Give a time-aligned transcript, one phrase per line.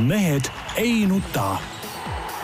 [0.00, 0.44] mehed
[0.76, 1.58] ei nuta.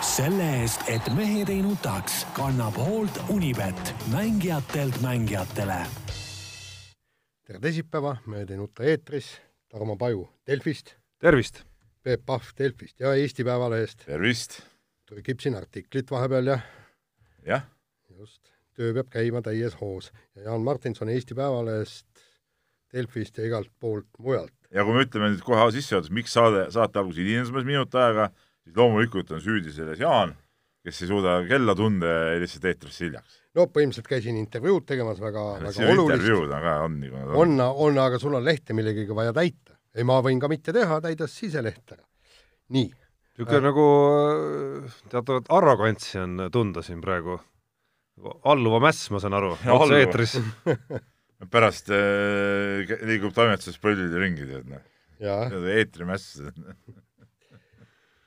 [0.00, 5.78] selle eest, et mehed ei nutaks, kannab hoolt Unibet, mängijatelt mängijatele.
[7.44, 11.62] tere teisipäeva, Mehed ei nuta eetris, Tarmo Paju Delfist, tervist!
[12.02, 14.06] Peep Pahv Delfist ja Eesti Päevalehest.
[14.06, 14.60] tervist!
[15.06, 16.58] trükib siin artiklit vahepeal ja
[17.46, 17.64] jah,
[18.18, 22.06] just, töö peab käima täies hoos ja Jaan Martinson Eesti Päevalehest,
[22.92, 24.54] Delfist ja igalt poolt mujalt.
[24.76, 28.28] Ja kui me ütleme nüüd kohe sissejuhatuses, miks saade, saate algus hilines umbes minut aega,
[28.64, 30.34] siis loomulikult on süüdi selles Jaan,
[30.86, 33.40] kes ei suuda kella tunda ja lihtsalt eetrisse hiljaks.
[33.56, 36.04] no põhimõtteliselt käisin intervjuud tegemas väga, väga olulist.
[36.04, 39.78] intervjuud on ka, on nii, on, on, aga sul on lehte millegagi vaja täita.
[39.96, 42.04] ei, ma võin ka mitte teha, täida siseleht ära.
[42.76, 42.92] nii.
[43.38, 47.40] niisugune nagu äh, teatavat arrogantsi on tunda siin praegu.
[48.44, 50.38] alluva mäss, ma saan aru, otse eetris
[51.52, 54.84] pärast äh, liigub toimetuses põllide ringi, tead noh.
[55.72, 56.38] eetrimäss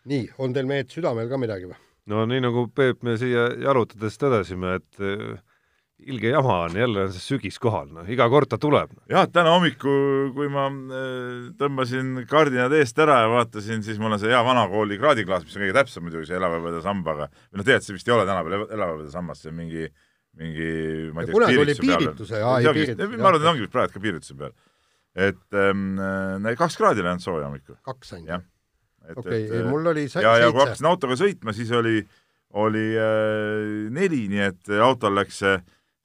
[0.10, 1.78] nii, on teil mehed südamel ka midagi või?
[2.10, 5.38] no nii nagu Peep me siia jalutades tõdesime, et äh,
[6.08, 8.94] ilge jama on, jälle on see sügis kohal, noh, iga kord ta tuleb.
[9.12, 14.22] jah, täna hommikul, kui ma äh, tõmbasin kardinad eest ära ja vaatasin, siis mul on
[14.22, 17.90] see hea vanakooli kraadiklaas, mis on kõige täpsem muidugi, see elavööpede sambaga, või noh, tegelikult
[17.90, 19.90] see vist ei ole tänapäeval elavööpede sammas, see on mingi,
[20.38, 20.70] mingi
[21.14, 23.18] ma ei tea, kunagi oli piirituse, jaa, ei piirituse.
[23.18, 24.54] ma arvan, et ongi praegu ka piirituse peal.
[25.16, 25.98] et ähm,
[26.60, 27.80] kaks kraadi läinud sooja hommikul.
[27.88, 28.48] kaks ainult?
[29.16, 32.04] okei mul oli ja, ja kui hakkasin autoga sõitma, siis oli,
[32.62, 35.58] oli äh, neli, nii et autol läks see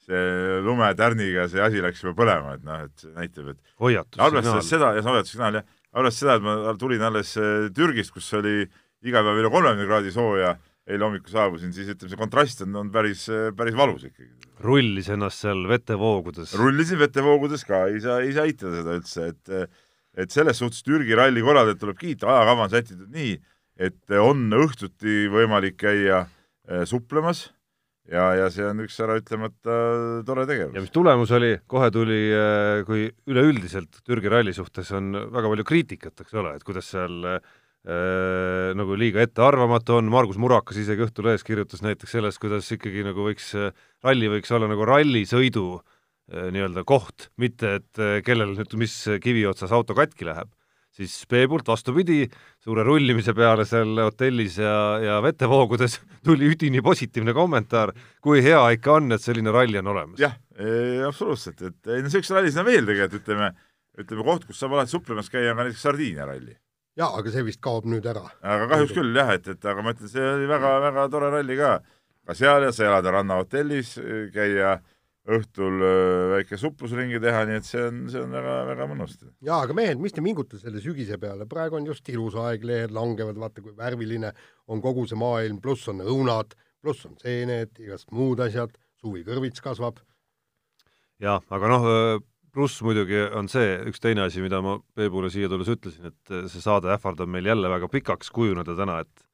[0.05, 4.93] see lumetärniga see asi läks juba põlema, et noh, et see näitab, et arvestades seda,
[4.97, 8.65] ja hoiatussignaal jah, arvestades seda, et ma tulin alles äh, Türgist, kus oli
[9.05, 12.91] iga päev üle kolmekümne kraadi sooja, eile hommikul saabusin, siis ütleme, see kontrast on, on
[12.93, 13.25] päris,
[13.57, 14.31] päris valus ikkagi.
[14.65, 16.53] rullis ennast seal vetevoogudes?
[16.61, 19.75] rullisin vetevoogudes ka, ei saa, ei saa eitada seda üldse, et
[20.15, 23.35] et selles suhtes Türgi ralli korraldajat tuleb kiita, ajakava on sätitud nii,
[23.83, 27.49] et on õhtuti võimalik käia äh, suplemas
[28.11, 29.79] ja, ja see on üks äraütlemata
[30.29, 30.77] tore tegevus.
[30.77, 32.21] ja mis tulemus oli, kohe tuli,
[32.87, 37.55] kui üleüldiselt Türgi ralli suhtes on väga palju kriitikat, eks ole, et kuidas seal äh,
[37.85, 43.51] nagu liiga ettearvamatu on, Margus Murakas isegi Õhtulehes kirjutas näiteks sellest, kuidas ikkagi nagu võiks,
[44.05, 49.45] ralli võiks olla nagu rallisõidu äh, nii-öelda koht, mitte et äh, kellel nüüd mis kivi
[49.51, 50.49] otsas auto katki läheb
[50.95, 52.23] siis Peebult vastupidi,
[52.63, 58.99] suure rullimise peale seal hotellis ja, ja vetevoogudes tuli üdini positiivne kommentaar, kui hea ikka
[58.99, 60.21] on, et selline ralli on olemas.
[60.23, 60.37] jah,
[61.09, 63.51] absoluutselt, et ei no selliseid rallisid on veel tegelikult, ütleme,
[64.05, 66.55] ütleme koht, kus saab alati suplemas käia, on ka näiteks Sardiinia ralli.
[67.01, 68.25] Jaa, aga see vist kaob nüüd ära.
[68.43, 71.77] aga kahjuks küll jah, et, et aga ma ütlen, see oli väga-väga tore ralli ka.
[72.25, 73.97] ka seal ja sa elada rannahotellis,
[74.33, 74.85] käia äh,
[75.25, 75.81] õhtul
[76.35, 79.17] väike suplusringi teha, nii et see on, see on väga-väga mõnus.
[79.45, 82.93] jaa, aga mehed, mis te vingutate selle sügise peale, praegu on just ilus aeg, lehed
[82.93, 84.35] langevad, vaata kui värviline
[84.69, 86.53] on kogu see maailm, pluss on õunad,
[86.85, 90.03] pluss on seened, igast muud asjad, suvi kõrvits kasvab.
[91.25, 91.89] jah, aga noh,
[92.55, 96.63] pluss muidugi on see üks teine asi, mida ma Peebule siia tulles ütlesin, et see
[96.63, 99.25] saade ähvardab meil jälle väga pikaks kujuneda täna, et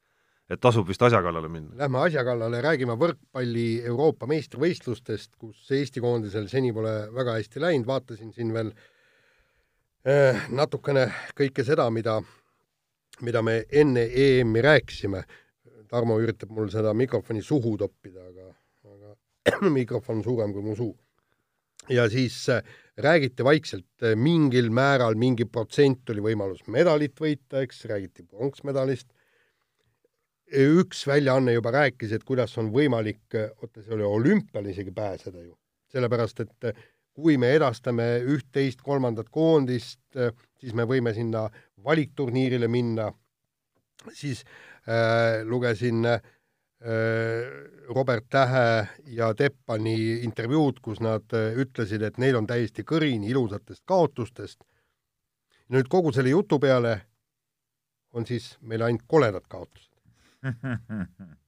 [0.50, 1.76] et tasub vist asja kallale minna.
[1.78, 7.86] Lähme asja kallale, räägime võrkpalli Euroopa meistrivõistlustest, kus Eesti koondisel seni pole väga hästi läinud,
[7.86, 8.72] vaatasin siin veel
[10.04, 11.06] eh, natukene
[11.38, 12.19] kõike seda, mida,
[13.22, 15.22] mida me enne EM-i rääkisime.
[15.91, 18.50] Tarmo üritab mul seda mikrofoni suhu toppida, aga,
[18.91, 20.92] aga mikrofon on suurem kui mu suu.
[21.91, 22.62] ja siis eh,
[23.03, 29.09] räägiti vaikselt, eh, mingil määral mingi protsent oli võimalus medalit võita, eks, räägiti pronksmedalist.
[30.50, 33.22] Üks väljaanne juba rääkis, et kuidas on võimalik,
[33.62, 35.55] oota, see oli olümpiale isegi pääseda ju,
[35.93, 36.72] sellepärast et
[37.15, 40.00] kui me edastame üht-teist, kolmandat koondist,
[40.59, 41.44] siis me võime sinna
[41.84, 43.11] valikturniirile minna,
[44.17, 44.43] siis
[44.88, 46.21] äh, lugesin äh,
[46.80, 53.82] Robert Tähe ja Teppani intervjuud, kus nad äh, ütlesid, et neil on täiesti kõrini ilusatest
[53.84, 54.64] kaotustest.
[55.69, 57.00] nüüd kogu selle jutu peale
[58.12, 59.93] on siis meil ainult koledad kaotused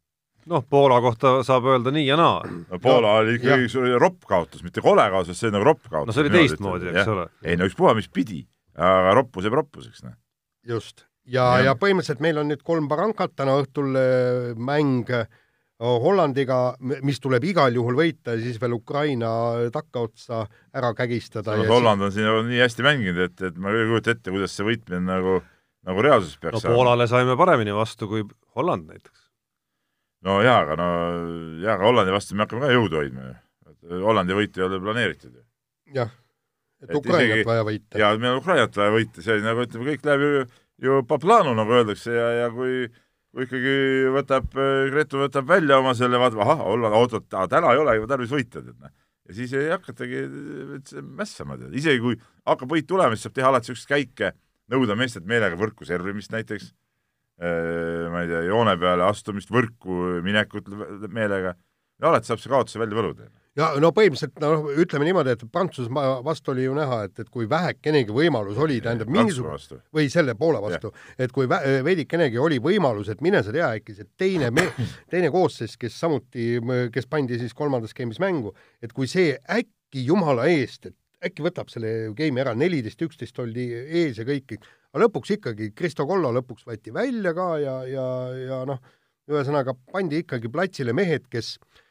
[0.47, 2.41] noh, Poola kohta saab öelda nii ja naa.
[2.45, 6.11] no Poola oli ikkagi ropp kaotus, mitte kole kaotus, see on nagu ropp kaotus.
[6.11, 7.29] no see oli teistmoodi, eks ole.
[7.45, 8.43] ei no ükspuha, mis pidi,
[8.77, 10.19] aga roppus jääb roppuseks, noh.
[10.69, 11.07] just.
[11.27, 15.27] Ja, ja., põhimõtteliselt meil on nüüd kolm barankat, täna õhtul äh, mäng äh,
[15.83, 19.33] Hollandiga, mis tuleb igal juhul võita ja siis veel Ukraina
[19.75, 20.45] takkaotsa
[20.79, 21.57] ära kägistada.
[21.67, 24.69] Holland on siin nagu nii hästi mänginud, et, et ma ei kujuta ette, kuidas see
[24.69, 25.41] võitmine nagu
[25.89, 28.25] nagu reaalsuses peaks no Poolale saime paremini vastu kui
[28.57, 29.29] Holland näiteks.
[30.27, 30.89] no jaa, aga no
[31.63, 33.39] jaa, aga Hollandi vastu me hakkame ka jõudu hoidma ju.
[34.05, 35.45] Hollandi võitu ei ole planeeritud ju.
[35.97, 36.13] jah,
[36.85, 37.99] et Ukrainat isegi, vaja võita.
[37.99, 40.45] jaa, meil on Ukrainat vaja võita, see nagu ütleme, kõik läheb ju
[40.83, 42.87] ju paplanu, nagu öeldakse ja, ja kui
[43.33, 43.77] kui ikkagi
[44.13, 44.51] võtab,
[44.93, 46.67] Gretu võtab välja oma selle, vaatab, ahah,
[46.99, 48.93] oot-oot, täna ei ole ju tarvis võita, tead, noh.
[49.29, 50.21] ja siis ei hakatagi
[51.17, 52.19] mässama, tead, isegi kui
[52.49, 54.35] hakkab võit tulema, siis saab teha alati niisuguseid käike,
[54.73, 56.75] nõuda meestelt meelega võrku servimist näiteks,
[57.41, 60.69] ma ei tea, joone peale astumist, võrku minekut
[61.09, 65.43] meelega, ja alati saab see kaotuse välja võluda ja no põhimõtteliselt noh, ütleme niimoodi, et
[65.53, 70.35] Prantsusmaa vastu oli ju näha, et, et kui vähekenegi võimalus oli, tähendab mingisugune või selle
[70.39, 74.49] Poola vastu, et kui veidikenegi oli võimalus, et mine sa tea, äkki see teine
[75.13, 76.57] teine koosseis, kes samuti,
[76.95, 81.71] kes pandi siis kolmandas skeemis mängu, et kui see äkki jumala eest, et äkki võtab
[81.71, 83.69] selle game'i ära, neliteist, üksteist oldi
[84.03, 84.57] ees ja kõik,
[84.93, 88.07] aga lõpuks ikkagi Kristo Kollo lõpuks võeti välja ka ja, ja,
[88.41, 88.81] ja noh,
[89.31, 91.82] ühesõnaga pandi ikkagi platsile mehed, kes noh,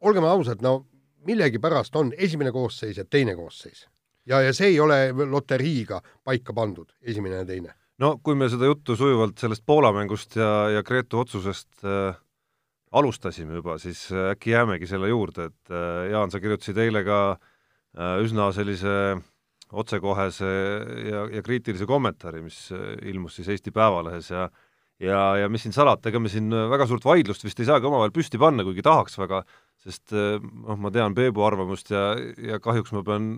[0.00, 0.86] olgem ausad, no
[1.26, 3.86] millegipärast on esimene koosseis ja teine koosseis.
[4.26, 7.74] ja, ja see ei ole loteriiga paika pandud, esimene ja teine.
[7.98, 12.16] no kui me seda juttu sujuvalt sellest Poola mängust ja, ja Gretu otsusest äh,
[12.92, 17.18] alustasime juba, siis äh, äkki jäämegi selle juurde, et äh, Jaan, sa kirjutasid eile ka
[17.34, 19.18] äh, üsna sellise
[19.68, 20.48] otsekohese
[21.10, 24.48] ja, ja kriitilise kommentaari, mis äh, ilmus siis Eesti Päevalehes ja
[24.98, 28.14] ja, ja mis siin salata, ega me siin väga suurt vaidlust vist ei saagi omavahel
[28.14, 29.44] püsti panna, kuigi tahaks väga,
[29.84, 32.10] sest eh, noh, ma tean Peebu arvamust ja,
[32.42, 33.28] ja kahjuks ma pean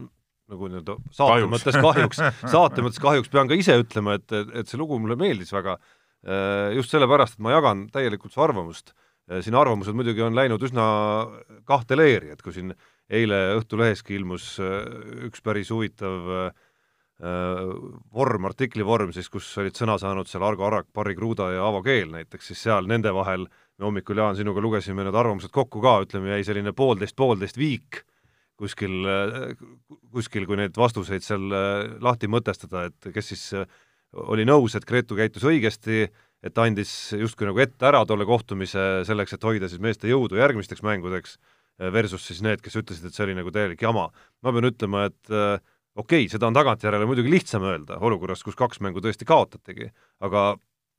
[0.51, 1.53] nagu nii-öelda saate kahjuks.
[1.55, 2.23] mõttes kahjuks,
[2.55, 5.77] saate mõttes kahjuks pean ka ise ütlema, et, et, see lugu mulle meeldis väga,
[6.25, 8.95] eh, just sellepärast, et ma jagan täielikult su arvamust.
[9.31, 10.87] Eh, siin arvamused muidugi on läinud üsna
[11.69, 12.75] kahte leeri, et kui siin
[13.11, 14.53] eile Õhtuleheski ilmus
[15.27, 16.53] üks päris huvitav
[17.21, 21.83] vorm, artikli vorm siis, kus olid sõna saanud seal Argo Arrak, Barry Kruda ja Avo
[21.85, 25.81] Keel näiteks, siis seal nende vahel äh, me hommikul, Jaan, sinuga lugesime need arvamused kokku
[25.81, 28.03] ka, ütleme, jäi selline poolteist, poolteist viik
[28.61, 29.07] kuskil,
[30.13, 33.65] kuskil, kui neid vastuseid seal äh, lahti mõtestada, et kes siis äh,
[34.29, 36.05] oli nõus, et Gretu käitus õigesti,
[36.45, 40.85] et andis justkui nagu ette ära tolle kohtumise selleks, et hoida siis meeste jõudu järgmisteks
[40.85, 41.39] mängudeks,
[41.81, 44.11] äh, versus siis need, kes ütlesid, et see oli nagu täielik jama.
[44.45, 48.85] ma pean ütlema, et okei okay,, seda on tagantjärele muidugi lihtsam öelda olukorras, kus kaks
[48.85, 49.89] mängu tõesti kaotatigi,
[50.21, 50.51] aga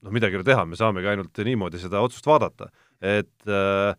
[0.02, 2.70] noh, midagi ei ole teha, me saamegi ainult niimoodi seda otsust vaadata.
[3.02, 3.94] et äh,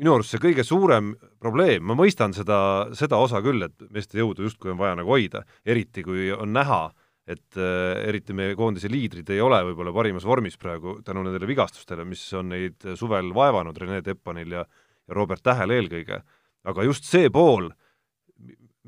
[0.00, 4.46] minu arust see kõige suurem probleem, ma mõistan seda, seda osa küll, et meeste jõudu
[4.46, 6.86] justkui on vaja nagu hoida, eriti kui on näha,
[7.30, 12.06] et äh, eriti meie koondise liidrid ei ole võib-olla parimas vormis praegu tänu nendele vigastustele,
[12.08, 16.22] mis on neid suvel vaevanud, Rene Teppanil ja, ja Robert Tähel eelkõige.
[16.64, 17.70] aga just see pool,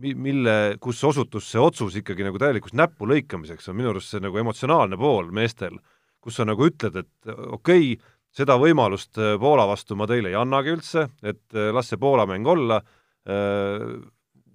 [0.01, 4.25] mi-, mille, kus osutus see otsus ikkagi nagu täielikuks näpu lõikamiseks, on minu arust see
[4.25, 5.79] nagu emotsionaalne pool meestel
[6.23, 10.39] kus sa nagu ütled, et okei okay,, seda võimalust äh, Poola vastu ma teile ei
[10.39, 12.81] annagi üldse, et äh, las see Poola mäng olla,
[13.29, 13.89] äh,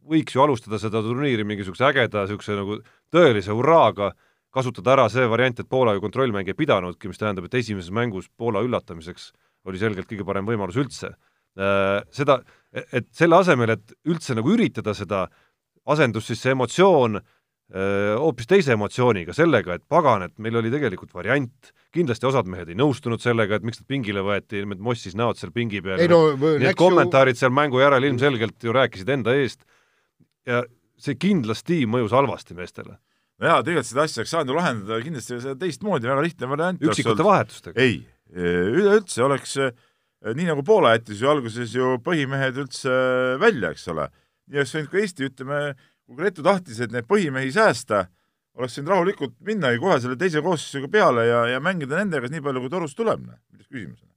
[0.07, 2.79] võiks ju alustada seda turniiri mingisuguse ägeda niisuguse nagu
[3.13, 4.13] tõelise hurraaga,
[4.53, 8.31] kasutada ära see variant, et Poola ju kontrollmänge ei pidanudki, mis tähendab, et esimeses mängus
[8.31, 9.31] Poola üllatamiseks
[9.67, 11.11] oli selgelt kõige parem võimalus üldse.
[12.15, 12.37] Seda,
[12.71, 15.25] et selle asemel, et üldse nagu üritada seda,
[15.91, 17.25] asendus siis see emotsioon äh,
[17.67, 22.77] hoopis teise emotsiooniga, sellega, et pagan, et meil oli tegelikult variant, kindlasti osad mehed ei
[22.79, 26.21] nõustunud sellega, et miks nad pingile võeti, need mossis näod seal pingi peal, no,
[26.61, 27.41] need kommentaarid ju...
[27.43, 29.65] seal mängu järel ilmselgelt ju rääkisid enda eest
[30.47, 30.61] ja
[31.01, 32.95] see kindlasti mõjus halvasti meestele.
[33.43, 36.87] jaa, tegelikult seda asja oleks saanud ju lahendada kindlasti teistmoodi, väga lihtne variant.
[36.87, 37.83] üksikute vahetustega?
[37.83, 37.99] ei,
[38.31, 39.57] üleüldse oleks
[40.37, 42.95] nii nagu Poola jättis ju alguses ju põhimehed üldse
[43.43, 44.07] välja, eks ole,
[44.47, 45.61] nii oleks võinud ka Eesti, ütleme,
[46.07, 48.05] kui Gretu tahtis, et neid põhimehi säästa,
[48.57, 52.43] oleks võinud rahulikult minna ju kohe selle teise koosseisuga peale ja, ja mängida nendega nii
[52.45, 54.13] palju, kui torust tuleb, noh, milles küsimus on.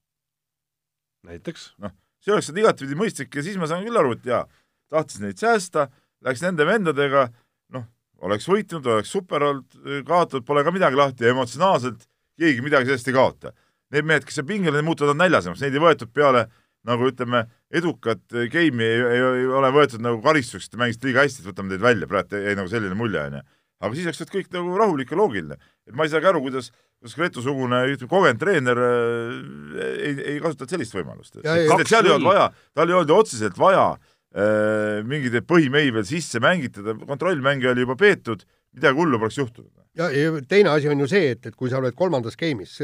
[1.30, 1.72] näiteks?
[1.82, 4.44] noh, see oleks igatpidi mõistlik ja siis ma saan küll aru, et jaa,
[4.92, 5.88] tahtis neid säästa,
[6.24, 7.26] läks nende vendadega,
[7.74, 7.88] noh,
[8.24, 12.06] oleks võitnud, oleks super olnud, kaotatud pole ka midagi lahti ja emotsionaalselt
[12.40, 13.52] keegi midagi sellest ei kaota.
[13.90, 16.46] Need mehed, kes seal pingil on, muutuvad näljasemaks, neid ei võetud peale
[16.88, 18.22] nagu ütleme, edukat
[18.52, 21.82] game'i ei, ei, ei ole võetud nagu karistuseks, te mängisite liiga hästi, et võtame teid
[21.84, 23.42] välja, praegu jäi nagu selline mulje, onju.
[23.80, 25.58] aga siis oleks kõik nagu rahulik ja loogiline.
[25.88, 26.70] et ma ei saagi aru, kuidas,
[27.00, 31.42] kuidas Gretu-sugune kogenud treener äh, ei, ei kasutanud sellist võimalust.
[31.42, 36.40] seal ei olnud vaja, tal ei olnud ju otseselt vaja äh, mingeid põhimehi veel sisse
[36.40, 39.72] mängitada, kontrollmänge oli juba peetud, midagi hullu poleks juhtunud.
[40.00, 42.78] ja, ja teine asi on ju see, et, et kui sa oled kolmandas game'is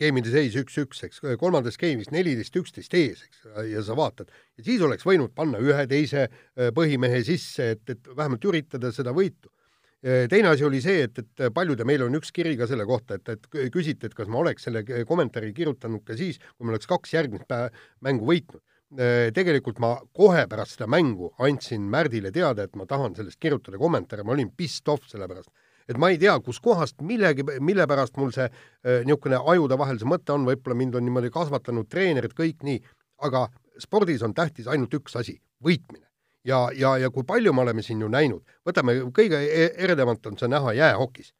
[0.00, 4.30] geimide seis üks-üks, eks, kolmandas geimis neliteist, üksteist ees, eks, ja sa vaatad.
[4.58, 9.14] ja siis oleks võinud panna ühe teise äh, põhimehe sisse, et, et vähemalt üritada seda
[9.16, 9.52] võitu.
[10.00, 13.20] Äh, teine asi oli see, et, et paljude, meil on üks kiri ka selle kohta,
[13.20, 16.88] et, et küsiti, et kas ma oleks selle kommentaari kirjutanud ka siis, kui ma oleks
[16.88, 17.68] kaks järgmist päeva
[18.06, 18.64] mängu võitnud.
[18.98, 23.78] Äh, tegelikult ma kohe pärast seda mängu andsin Märdile teada, et ma tahan sellest kirjutada
[23.78, 25.52] kommentaare, ma olin pissed off selle pärast
[25.90, 30.08] et ma ei tea, kuskohast millegi, mille pärast mul see äh, niisugune ajude vahel see
[30.08, 32.78] mõte on, võib-olla mind on niimoodi kasvatanud treenerid, kõik nii,
[33.26, 33.48] aga
[33.80, 36.06] spordis on tähtis ainult üks asi, võitmine.
[36.44, 40.38] ja, ja, ja kui palju me oleme siin ju näinud, võtame kõige e-, eredamalt on
[40.38, 41.34] see näha jäähokis.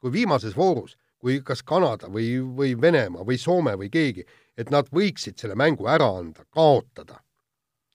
[0.00, 4.24] kui viimases voorus, kui kas Kanada või, või Venemaa või Soome või keegi,
[4.58, 7.22] et nad võiksid selle mängu ära anda, kaotada,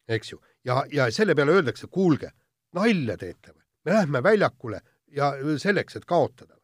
[0.07, 2.31] eks ju, ja, ja selle peale öeldakse, kuulge,
[2.73, 3.63] nalja teete või?
[3.87, 4.81] me lähme väljakule
[5.15, 6.55] ja selleks, et kaotada.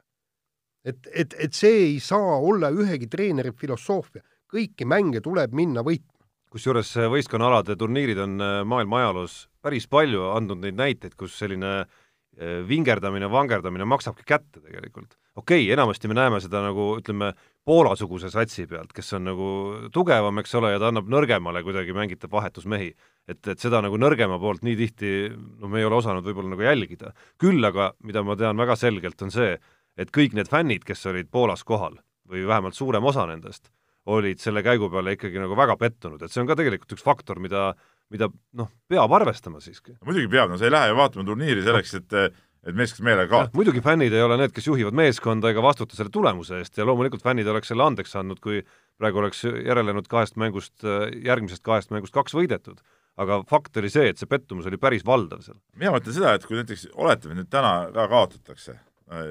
[0.86, 4.22] et, et, et see ei saa olla ühegi treeneri filosoofia,
[4.52, 6.28] kõiki mänge tuleb minna võitma.
[6.52, 12.62] kusjuures võistkonnaalade turniirid on äh, maailma ajaloos päris palju andnud neid näiteid, kus selline äh,
[12.68, 15.16] vingerdamine, vangerdamine maksabki kätte tegelikult.
[15.36, 17.34] okei okay,, enamasti me näeme seda nagu ütleme,
[17.64, 19.50] Poola-suguse satsi pealt, kes on nagu
[19.96, 22.90] tugevam, eks ole, ja ta annab nõrgemale kuidagi, mängitab vahetusmehi.
[23.28, 26.66] Et, et seda nagu nõrgema poolt nii tihti noh, me ei ole osanud võib-olla nagu
[26.66, 27.14] jälgida.
[27.40, 29.56] küll aga, mida ma tean väga selgelt, on see,
[29.98, 32.00] et kõik need fännid, kes olid Poolas kohal
[32.30, 33.70] või vähemalt suurem osa nendest,
[34.06, 37.40] olid selle käigu peale ikkagi nagu väga pettunud, et see on ka tegelikult üks faktor,
[37.40, 37.72] mida
[38.14, 39.96] mida noh, peab arvestama siiski.
[40.06, 42.18] muidugi peab, no sa ei lähe ju vaatama turniiri selleks, et
[42.64, 43.58] et meeskond meelega kaotab.
[43.60, 47.24] muidugi fännid ei ole need, kes juhivad meeskonda ega vastuta selle tulemuse eest ja loomulikult
[47.26, 48.62] fännid oleks selle andeks andnud, kui
[49.00, 50.78] praegu oleks järelenud kahest mängust,
[51.26, 52.80] järgmisest kahest mängust kaks võidetud.
[53.22, 55.60] Aga fakt oli see, et see pettumus oli päris valdav seal.
[55.78, 58.78] mina mõtlen seda, et kui näiteks oletame, nüüd täna ka kaotatakse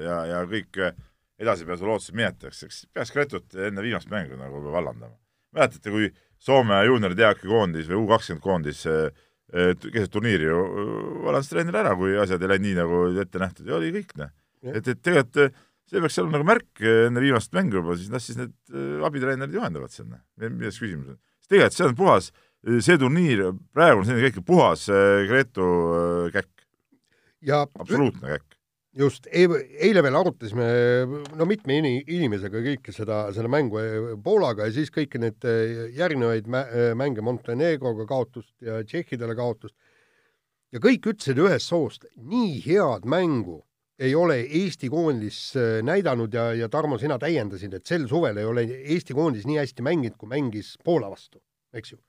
[0.03, 0.79] ja, ja kõik
[1.43, 5.17] edasipääsu lootused minetakse, eks peaks Gretut enne viimast mängu nagu vallandama.
[5.53, 6.13] mäletate, kui
[6.43, 8.81] Soome juunioride jääkikoondis või U kakskümmend koondis
[9.53, 10.63] keset turniiri ju
[11.23, 14.31] vallandas treener ära, kui asjad ei läinud nii, nagu ette nähtud ja oli kõik, noh.
[14.71, 15.59] et, et tegelikult
[15.89, 18.55] see peaks olema nagu märk enne viimast mängu juba, siis las siis need
[19.05, 20.23] abitreenerid juhendavad seal, noh.
[20.47, 21.19] milles küsimus on.
[21.43, 22.31] sest tegelikult see on puhas,
[22.63, 24.87] see turniir, praegu on selline kõik puhas
[25.29, 25.69] Gretu
[26.33, 26.67] käkk.
[27.79, 28.53] absoluutne käkk
[28.97, 30.67] just, eile veel arutasime
[31.37, 33.81] no mitme inimesega kõike seda, seda mängu
[34.23, 35.47] Poolaga ja siis kõiki neid
[35.97, 36.49] järgnevaid
[36.99, 39.75] mänge Montenegroga kaotust ja Tšehhidele kaotust.
[40.71, 43.63] ja kõik ütlesid ühest soost, nii head mängu
[43.99, 45.53] ei ole Eesti koondis
[45.85, 49.85] näidanud ja, ja Tarmo, sina täiendasid, et sel suvel ei ole Eesti koondis nii hästi
[49.85, 51.41] mänginud, kui mängis Poola vastu,
[51.73, 52.01] eks ju.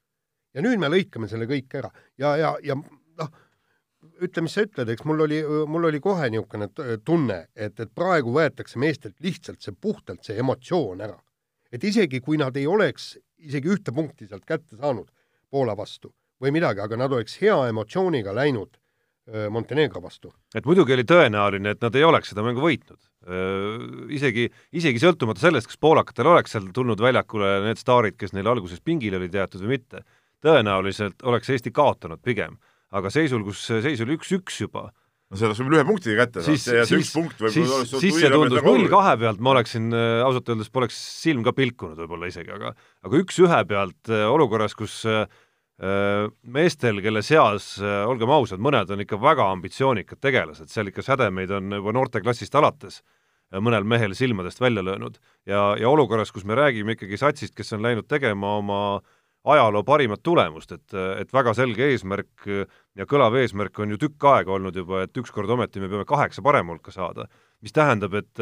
[0.55, 3.33] Ja nüüd me lõikame selle kõik ära ja, ja, ja noh
[4.23, 6.69] ütle, mis sa ütled, eks mul oli, mul oli kohe niisugune
[7.07, 11.17] tunne, et, et praegu võetakse meestelt lihtsalt see puhtalt see emotsioon ära.
[11.73, 15.11] et isegi kui nad ei oleks isegi ühte punkti sealt kätte saanud
[15.51, 18.79] Poola vastu või midagi, aga nad oleks hea emotsiooniga läinud
[19.51, 20.35] Montenegro vastu.
[20.55, 23.01] et muidugi oli tõenäoline, et nad ei oleks seda mängu võitnud.
[24.13, 28.83] Isegi, isegi sõltumata sellest, kas poolakatel oleks seal tulnud väljakule need staarid, kes neil alguses
[28.85, 30.03] pingil olid jäetud või mitte,
[30.45, 32.59] tõenäoliselt oleks Eesti kaotanud pigem
[32.95, 34.89] aga seisul, kus seis oli üks-üks juba,
[35.31, 38.31] no see oleks võib-olla ühe punktiga kätte see, see üks punkt võib-olla oleks siis see
[38.33, 42.53] tundus null kahe pealt, ma oleksin äh, ausalt öeldes poleks silm ka pilkunud võib-olla isegi,
[42.55, 42.75] aga
[43.07, 45.27] aga üks-ühe pealt äh, olukorras, kus äh,
[46.55, 51.81] meestel, kelle seas, olgem ausad, mõned on ikka väga ambitsioonikad tegelased, seal ikka sädemeid on
[51.81, 53.01] juba noorteklassist alates
[53.59, 55.19] mõnel mehel silmadest välja löönud.
[55.47, 59.85] ja, ja olukorras, kus me räägime ikkagi satsist, kes on läinud tegema oma äh, ajaloo
[59.85, 64.77] parimat tulemust, et, et väga selge eesmärk ja kõlav eesmärk on ju tükk aega olnud
[64.77, 67.29] juba, et ükskord ometi me peame kaheksa parema hulka saada.
[67.65, 68.41] mis tähendab, et,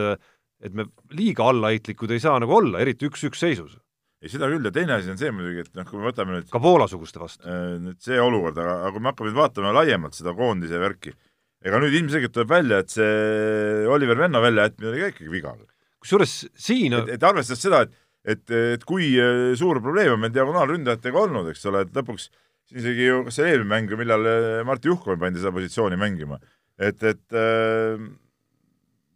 [0.63, 3.77] et me liiga allaheitlikud ei saa nagu olla, eriti üks-üks seisus.
[4.23, 6.51] ei, seda küll, ja teine asi on see muidugi, et noh, kui me võtame nüüd
[6.51, 7.43] ka Poola-suguste vastu.
[7.43, 11.17] Äh, nüüd see olukord, aga, aga kui me hakkame nüüd vaatama laiemalt seda koondise värki,
[11.67, 15.57] ega nüüd ilmselgelt tuleb välja, et see Oliver Venno väljajätmine oli ka ikkagi viga.
[16.03, 20.35] kusjuures siin et, et arvestades seda, et et, et kui äh, suur probleem on meil
[20.35, 22.29] diagonaalründajatega olnud, eks ole, et lõpuks
[22.73, 26.39] isegi ju, kas see eelmine mäng, millal äh, Martti Juhkov pandi seda positsiooni mängima,
[26.79, 27.99] et, et äh,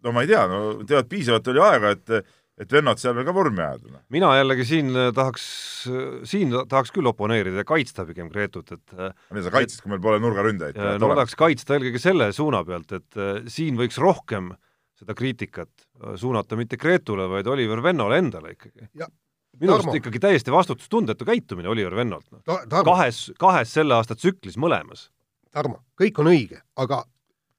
[0.03, 3.35] no ma ei tea, no tead, piisavalt oli aega, et et vennad seal veel ka
[3.37, 3.91] vormi ajada.
[3.93, 4.01] Noh.
[4.09, 5.43] mina jällegi siin tahaks,
[6.25, 10.23] siin tahaks küll oponeerida ja kaitsta pigem Gretut, et mida sa kaitsid, kui meil pole
[10.25, 10.79] nurgaründajaid?
[10.97, 13.21] no ma tahaks kaitsta eelkõige selle suuna pealt, et
[13.53, 14.55] siin võiks rohkem
[14.97, 18.89] seda kriitikat äh, suunata mitte Gretule, vaid Oliver Vennole endale ikkagi.
[19.61, 22.83] minu arust ikkagi täiesti vastutustundetu käitumine Oliver Vennolt, noh Ta.
[22.85, 25.11] kahes, kahes selle aasta tsüklis mõlemas.
[25.53, 27.05] Tarmo, kõik on õige, aga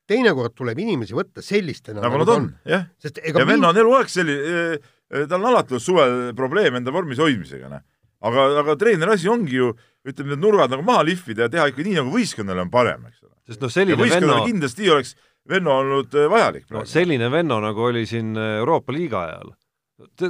[0.08, 2.88] teinekord tuleb inimesi võtta sellistena, nagu nad on, on., jah.
[3.04, 3.48] ja min...
[3.56, 7.84] Venno on eluaeg selline, eh, tal on alati olnud suvel probleem enda vormis hoidmisega, noh.
[8.30, 9.72] aga, aga treeneri asi ongi ju,
[10.08, 13.26] ütleme, need nurgad nagu maha lihvida ja teha ikka nii, nagu võistkonnale on parem, eks
[13.26, 13.34] ole.
[13.50, 15.18] sest noh, selline Venno kindlasti oleks
[15.50, 16.90] Venno olnud äh, vajalik praegu no,.
[16.90, 19.54] selline Venno, nagu oli siin äh, Euroopa liiga ajal,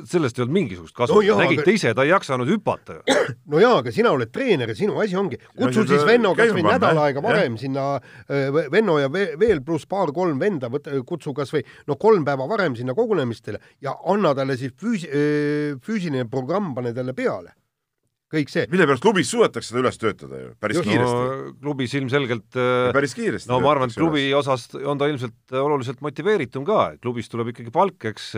[0.08, 1.76] sellest ei olnud mingisugust kasu no, nägite aga...
[1.76, 3.02] ise, ta ei jaksanud hüpata.
[3.52, 6.64] no jaa, aga sina oled treener ja sinu asi ongi, kutsu siis Venno kas või
[6.68, 7.64] nädal aega varem ja.
[7.66, 7.86] sinna,
[8.32, 10.72] äh, Venno ja veel pluss paar-kolm venda,
[11.06, 16.30] kutsu kas või noh, kolm päeva varem sinna kogunemistele ja anna talle siis äh, füüsiline
[16.32, 17.58] programm, pane talle peale
[18.34, 18.66] kõik see.
[18.72, 21.54] mille pärast klubis suudetakse seda üles töötada ju, päris Just, kiiresti no,.
[21.64, 23.50] klubis ilmselgelt ja päris kiiresti.
[23.52, 24.38] no ma arvan, et klubi üles.
[24.42, 28.30] osas on ta ilmselt oluliselt motiveeritum ka, et klubis tuleb ikkagi palk, eks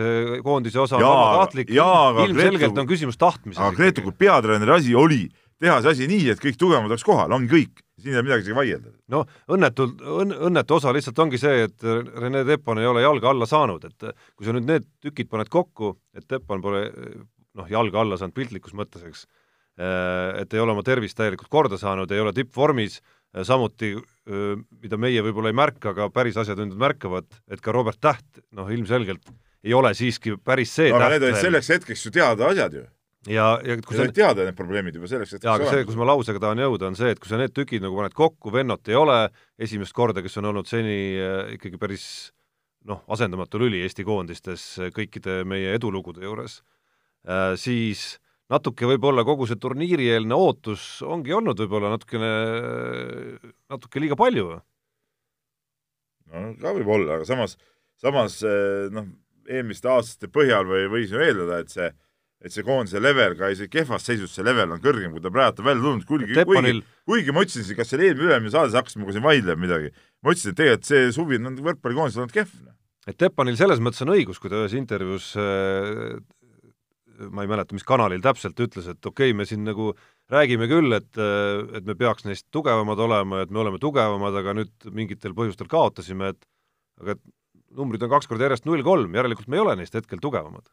[0.46, 3.62] koondise osa on vabatahtlik, ilmselgelt Gretu, on küsimus tahtmises.
[3.62, 5.24] aga Gretu kui peatreeneri asi oli
[5.60, 8.46] teha see asi nii, et kõik tugevamad oleks kohal, ongi kõik, siin ei ole midagi
[8.46, 8.94] isegi vaielda.
[9.12, 9.90] no õnnetul,
[10.22, 14.08] õn-, õnnetu osa lihtsalt ongi see, et Rene Teppan ei ole jalga alla saanud, et
[14.38, 18.72] kui sa nüüd need tükid paned kokku, et Teppan pole noh, jalga alla saanud piltlikus
[18.78, 19.39] mõttes, eks Äh,
[19.80, 22.98] et ei ole oma tervist täielikult korda saanud, ei ole tippvormis,
[23.34, 28.00] äh, samuti äh, mida meie võib-olla ei märka, aga päris asjatundjad märkavad, et ka Robert
[28.02, 29.30] Täht noh, ilmselgelt
[29.64, 32.84] ei ole siiski päris see no, aga need olid selleks hetkeks ju teada asjad ju.
[33.28, 36.00] ja, ja kui sa olid teada need probleemid juba selleks hetkeks jaa, aga see, kus
[36.00, 38.88] ma lausega tahan jõuda, on see, et kui sa need tükid nagu paned kokku, Vennot
[38.92, 39.20] ei ole,
[39.60, 40.96] esimest korda, kes on olnud seni
[41.56, 42.06] ikkagi päris
[42.88, 46.62] noh, asendamatu lüli Eesti koondistes kõikide meie edulugude juures,
[47.60, 48.14] siis
[48.50, 52.30] natuke võib-olla kogu see turniirieelne ootus ongi olnud võib-olla natukene,
[53.70, 54.58] natuke liiga palju
[56.30, 57.56] no ka võib-olla, aga samas,
[58.00, 59.08] samas eh, noh,
[59.50, 61.88] eelmiste aastate põhjal või võis ju eeldada, et see,
[62.40, 65.62] et see koondise level, ka isegi kehvas seisus see level on kõrgem, kui ta praegu
[65.62, 66.82] on välja tulnud, kuigi, Teppanil...
[66.82, 69.94] kuigi, kuigi ma ütlesin, kas see oli eelmine ülemine saades hakkasime ka siin vaidlema midagi,
[70.22, 72.58] ma ütlesin, et tegelikult see suvi on võrkpallikoondisel olnud kehv.
[72.66, 72.76] Noh.
[73.10, 76.20] et Teppanil selles mõttes on õigus, kui ta ühes intervjuus äh,
[77.28, 79.90] ma ei mäleta, mis kanalil täpselt, ütles, et okei okay,, me siin nagu
[80.30, 81.10] räägime küll, et,
[81.76, 85.68] et me peaks neist tugevamad olema ja et me oleme tugevamad, aga nüüd mingitel põhjustel
[85.70, 86.48] kaotasime, et
[87.02, 87.24] aga et
[87.76, 90.66] numbrid on kaks korda järjest null kolm, järelikult me ei ole neist hetkel tugevamad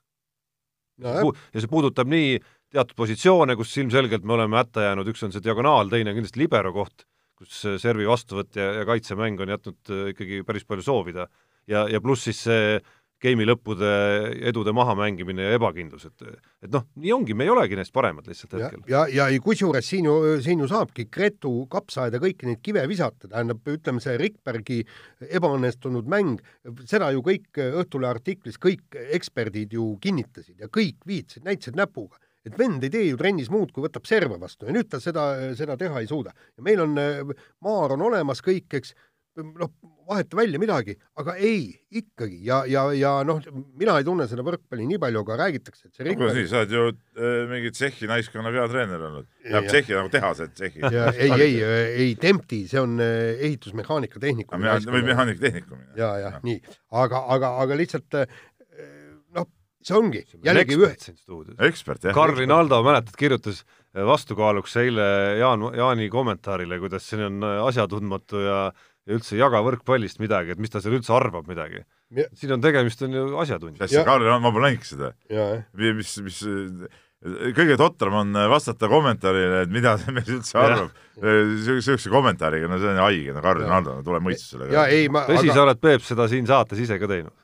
[1.04, 1.34] no,.
[1.54, 2.38] ja see puudutab nii
[2.74, 6.42] teatud positsioone, kus ilmselgelt me oleme hätta jäänud, üks on see diagonaal, teine on kindlasti
[6.42, 7.06] libero koht,
[7.38, 11.28] kus servi vastuvõtt ja, ja kaitsemäng on jätnud ikkagi päris palju soovida.
[11.70, 12.80] ja, ja pluss siis see
[13.24, 13.90] geimi lõppude
[14.50, 16.28] edude mahamängimine ja ebakindlus, et
[16.64, 18.84] et noh, nii ongi, me ei olegi neist paremad lihtsalt hetkel.
[18.92, 23.30] ja, ja, ja kusjuures siin ju, siin ju saabki Gretu kapsaaeda kõiki neid kive visata,
[23.30, 24.84] tähendab, ütleme see Rikbergi
[25.40, 26.42] ebaõnnestunud mäng,
[26.86, 32.56] seda ju kõik Õhtulehe artiklis kõik eksperdid ju kinnitasid ja kõik viitsid, näitasid näpuga et
[32.60, 35.28] vend ei tee ju trennis muud, kui võtab serve vastu ja nüüd ta seda,
[35.58, 36.34] seda teha ei suuda.
[36.56, 36.96] ja meil on,
[37.66, 38.94] maar on olemas kõik, eks,
[39.44, 39.72] noh,
[40.08, 41.70] vaheta välja midagi, aga ei,
[42.00, 43.42] ikkagi ja, ja, ja noh,
[43.78, 46.20] mina ei tunne seda võrkpalli nii palju, aga räägitakse, et see rikk...
[46.22, 49.30] kuidas nii, sa oled ju äh, mingi Tšehhi naiskonna peatreener olnud.
[49.44, 50.84] tähendab Tšehhi nagu tehased Tšehhi.
[51.26, 51.58] ei, ei,
[52.06, 54.68] ei Tempti, see on äh, ehitusmehaanika tehnikum.
[54.88, 55.84] või mehaanika tehnikum.
[56.00, 56.62] ja, ja nii,
[57.04, 58.40] aga, aga, aga lihtsalt äh,
[59.36, 59.50] noh,
[59.84, 60.94] see ongi jällegi ühe.
[61.68, 62.16] ekspert, jah.
[62.16, 63.66] Karl Rinaldo, mäletad, kirjutas
[64.08, 65.08] vastukaaluks eile
[65.40, 68.60] Jaan, Jaani kommentaarile, kuidas siin on asjatundmatu ja
[69.08, 71.84] ja üldse ei jaga võrkpallist midagi, et mis ta seal üldse arvab midagi.
[72.36, 73.80] siin on tegemist, on ju asjatundja.
[73.80, 75.14] mis asja, Karl, ma pole näinudki seda.
[75.80, 76.42] mis, mis
[77.58, 80.94] kõige totram on vastata kommentaarile, et mida see mees üldse arvab.
[81.24, 84.70] niisuguse kommentaariga, no see on haige, no Karl Rinaldo, no tule mõistusele.
[84.70, 87.36] tõsi aga..., sa oled, Peep, seda siin saates ise ka teinud?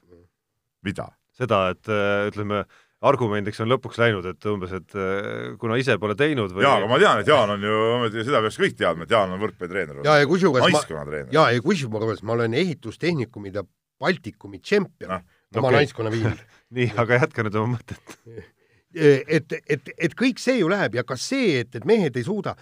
[0.84, 1.10] mida?
[1.34, 1.89] seda, et
[2.30, 2.62] ütleme,
[3.03, 6.89] argumendiks on lõpuks läinud, et umbes, et äh, kuna ise pole teinud või jaa, aga
[6.91, 7.75] ma tean, et Jaan on ju,
[8.21, 10.01] seda peaks kõik teadma, et Jaan on võrkpallitreener.
[10.07, 13.65] jaa, ja kusjuures ma, jaa, ja kusjuures ma olen ehitustehnikumide
[14.03, 15.21] Baltikumi tšempion no,
[15.59, 15.83] oma okay.
[15.83, 16.39] naiskonna viimil
[16.79, 18.17] nii, aga jätka nüüd oma mõtet
[19.37, 22.55] et, et, et kõik see ju läheb ja ka see, et, et mehed ei suuda,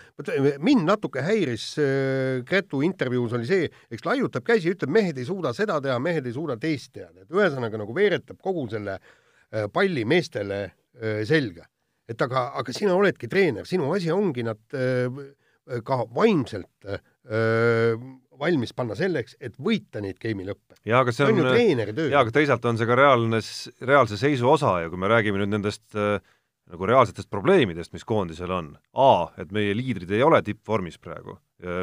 [0.63, 5.53] mind natuke häiris äh, Gretu intervjuus oli see, eks laiutab käsi, ütleb, mehed ei suuda
[5.57, 9.17] seda teha, mehed ei suuda teist teha, et ühesõnaga nagu veeretab kogu selle Äh,
[9.73, 11.67] palli meestele äh, selga.
[12.11, 15.21] et aga, aga sina oledki treener, sinu asi ongi nad äh,
[15.85, 16.89] ka vaimselt
[18.41, 20.75] valmis panna selleks, et võita neid geimi lõppe.
[20.83, 22.09] jaa, aga see on, on ju treeneri töö.
[22.11, 23.39] jaa, aga teisalt on see ka reaalne,
[23.85, 26.17] reaalse seisu osa ja kui me räägime nüüd nendest äh,
[26.71, 29.11] nagu reaalsetest probleemidest, mis koondisel on, A,
[29.41, 31.35] et meie liidrid ei ole tippvormis praegu,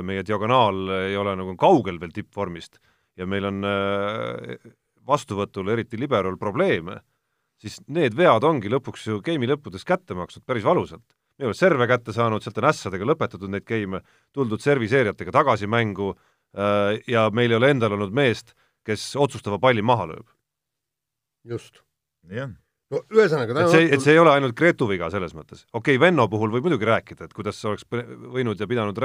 [0.06, 2.80] meie diagonaal ei ole nagu kaugel veel tippvormist
[3.18, 4.56] ja meil on äh,
[5.08, 7.00] vastuvõtul, eriti liberal, probleeme
[7.62, 11.04] siis need vead ongi lõpuks ju geimi lõppudes kätte maksnud päris valusalt.
[11.38, 14.02] me ei ole serve kätte saanud, sealt on ässadega lõpetatud neid geime,
[14.34, 18.54] tuldud serviseerijatega tagasi mängu äh, ja meil ei ole endal olnud meest,
[18.86, 20.26] kes otsustava palli maha lööb.
[21.44, 21.82] just.
[22.30, 22.56] on.
[22.94, 25.64] No ühesõnaga et see, et see ei ole ainult Gretu viga selles mõttes.
[25.72, 29.00] okei okay,, Venno puhul võib muidugi rääkida, et kuidas oleks võinud ja pidanud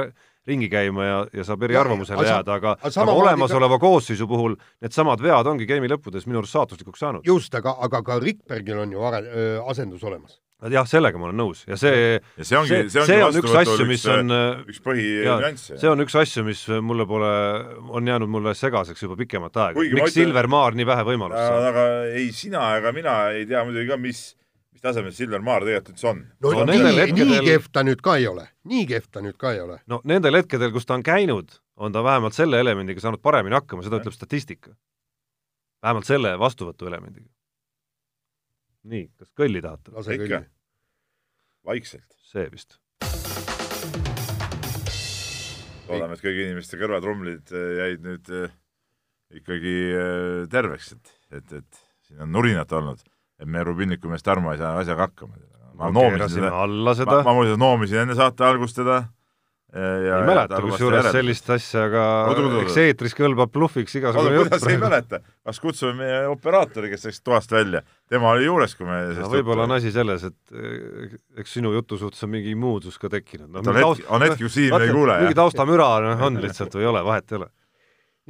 [0.48, 3.84] ringi käima ja, ja saab eriarvamusele jääda, aga, aga, aga olemasoleva ka...
[3.86, 7.28] koosseisu puhul needsamad vead ongi game'i lõppudes minu arust saatuslikuks saanud.
[7.28, 9.22] just, aga, aga ka Rikbergil on ju are,
[9.68, 10.40] asendus olemas
[10.72, 13.86] jah, sellega ma olen nõus ja see ja see ongi, see, see on üks asju,
[13.88, 14.34] mis on
[14.70, 15.78] üks põhinüansse.
[15.80, 17.32] see on üks asju, mis mulle pole,
[17.94, 19.82] on jäänud mulle segaseks juba pikemat aega.
[19.82, 21.68] miks ütlen, Silver Maar nii vähe võimalust äh, saab?
[21.72, 24.22] aga ei sina ega mina ei tea muidugi ka, mis,
[24.72, 26.24] mis tasemel Silver Maar tegelikult üldse on.
[26.38, 27.34] no, no nii, hetkedel...
[27.34, 29.78] nii kehv ta nüüd ka ei ole, nii kehv ta nüüd ka ei ole.
[29.90, 33.84] no nendel hetkedel, kus ta on käinud, on ta vähemalt selle elemendiga saanud paremini hakkama,
[33.84, 34.72] seda ütleb statistika.
[35.84, 37.28] vähemalt selle vastuvõtu elemendiga
[38.84, 39.92] nii, kas kõlli tahate?
[39.94, 40.44] lase kõlli
[41.66, 42.06] vaikselt.
[42.24, 42.78] see vist.
[45.88, 48.54] loodame, et kõigi inimeste kõrvatrumlid äh, jäid nüüd äh,
[49.40, 53.02] ikkagi äh, terveks, et, et, et siin on nurinat olnud,
[53.40, 55.36] et meie Rubinniku mees Tarmo ei saa asjaga hakkama.
[55.78, 59.04] ma noomisin seda, ma, ma muuseas noomisin enne saate algust teda
[59.74, 62.02] Ja, ei mäleta kusjuures sellist asja, aga
[62.60, 64.52] eks eetris kõlbab blufiks igasugune jutt.
[64.52, 68.86] kuidas ei mäleta, kas kutsume meie operaatori, kes läks toast välja, tema oli juures, kui
[68.86, 73.00] me no, võib-olla on asi selles, et eh, eks sinu jutu suhtes on mingi immuunsus
[73.02, 73.64] ka tekkinud no,.
[73.64, 75.18] on hetki, on hetki, kus Siim ei kuule.
[75.24, 75.90] mingi taustamüra
[76.28, 77.50] on lihtsalt või ei ole, vahet ei ole.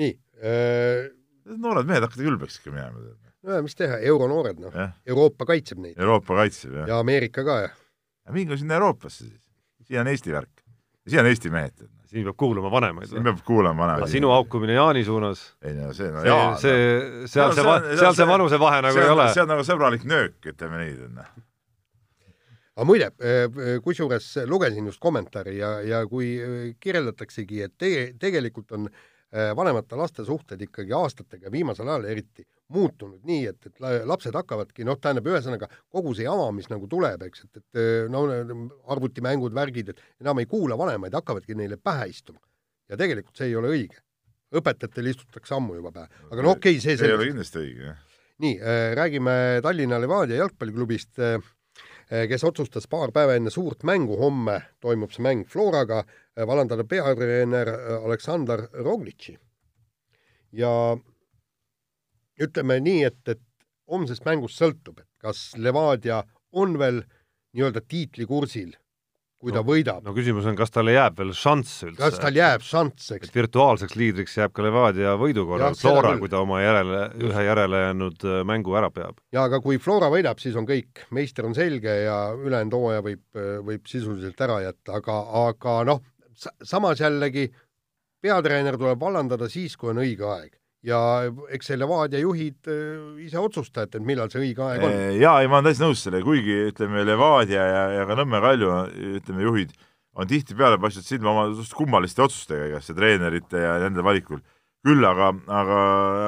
[0.00, 1.04] nii äh....
[1.60, 3.04] noored mehed hakkavad ülbeks ikka minema.
[3.50, 4.80] no mis teha, euronoored noh,
[5.12, 6.00] Euroopa kaitseb neid.
[6.00, 6.88] Euroopa kaitseb, jah.
[6.94, 7.78] ja Ameerika ka, jah.
[8.32, 9.40] minge sinna Euroopasse siis,
[9.84, 10.53] siia on Eesti värk
[11.08, 11.86] siia on Eesti mehed.
[12.14, 13.08] siin peab kuulama vanemaid.
[13.10, 14.12] siin peab kuulama vanemaid.
[14.12, 15.46] sinu haukumine Jaani suunas.
[15.62, 16.58] ei no see, no see, Jaan.
[16.58, 19.32] see, seal no, see, seal see vanusevahe nagu ei ole.
[19.34, 21.26] see on nagu sõbralik nöök, ütleme nii, onju
[22.74, 28.74] aga muide, eh, kusjuures lugesin just kommentaari ja, ja kui eh, kirjeldataksegi, et tege, tegelikult
[28.74, 29.04] on eh,
[29.56, 32.44] vanemate laste suhted ikkagi aastatega, viimasel ajal eriti,
[32.74, 37.26] muutunud nii, et, et lapsed hakkavadki, noh, tähendab, ühesõnaga kogu see jama, mis nagu tuleb,
[37.26, 38.24] eks, et, et no
[38.94, 42.40] arvutimängud, värgid, et enam ei kuula vanemaid, hakkavadki neile pähe istuma.
[42.88, 44.00] ja tegelikult see ei ole õige.
[44.54, 47.90] õpetajatel istutakse ammu juba pähe, aga no okei okay,, see see ei ole kindlasti õige,
[47.90, 48.16] jah.
[48.44, 51.40] nii äh,, räägime Tallinna Levadia jalgpalliklubist äh,,
[52.28, 57.70] kes otsustas paar päeva enne suurt mängu, homme toimub see mäng Floraga äh,, vallandada peatreener
[57.72, 59.38] äh, Aleksandr Roglitši.
[60.52, 60.70] ja
[62.40, 63.42] ütleme nii, et, et
[63.90, 67.02] homsest mängust sõltub, et kas Levadia on veel
[67.54, 68.74] nii-öelda tiitlikursil,
[69.44, 70.00] kui no, ta võidab.
[70.06, 72.00] no küsimus on, kas talle jääb veel šanss üldse?
[72.00, 73.28] kas tal jääb šanss, eks?
[73.28, 77.82] et virtuaalseks liidriks jääb ka Levadia võidu korral Flora, kui ta oma järele, ühe järele
[77.86, 79.20] jäänud äh, mängu ära peab.
[79.34, 83.24] jaa, aga kui Flora võidab, siis on kõik, meister on selge ja ülejäänud hooaja võib,
[83.68, 86.02] võib sisuliselt ära jätta, aga, aga noh,
[86.64, 87.50] samas jällegi
[88.24, 90.52] peatreener tuleb vallandada siis, kui on õige aeg
[90.84, 91.00] ja
[91.54, 94.94] eks see Levadia juhid äh, ise otsustajad, et millal see õige aeg on.
[95.20, 98.72] jaa, ei ma olen täiesti nõus sellega, kuigi ütleme, Levadia ja, ja ka Nõmme Kalju
[99.20, 99.74] ütleme, juhid
[100.14, 104.42] on tihtipeale paistnud silma oma kummaliste otsustega igasse treenerite ja nende valikul.
[104.84, 105.76] küll aga, aga,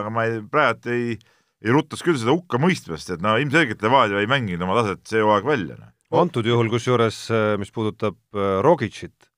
[0.01, 1.19] aga ma ei, praegu ei,
[1.61, 5.21] ei ruttaks küll seda hukka mõistmast, et no ilmselgelt Levadia ei mänginud oma taset see
[5.21, 5.77] hooaeg välja.
[5.77, 5.92] Noh.
[6.23, 9.29] antud juhul, kusjuures äh, mis puudutab äh, Rogicit,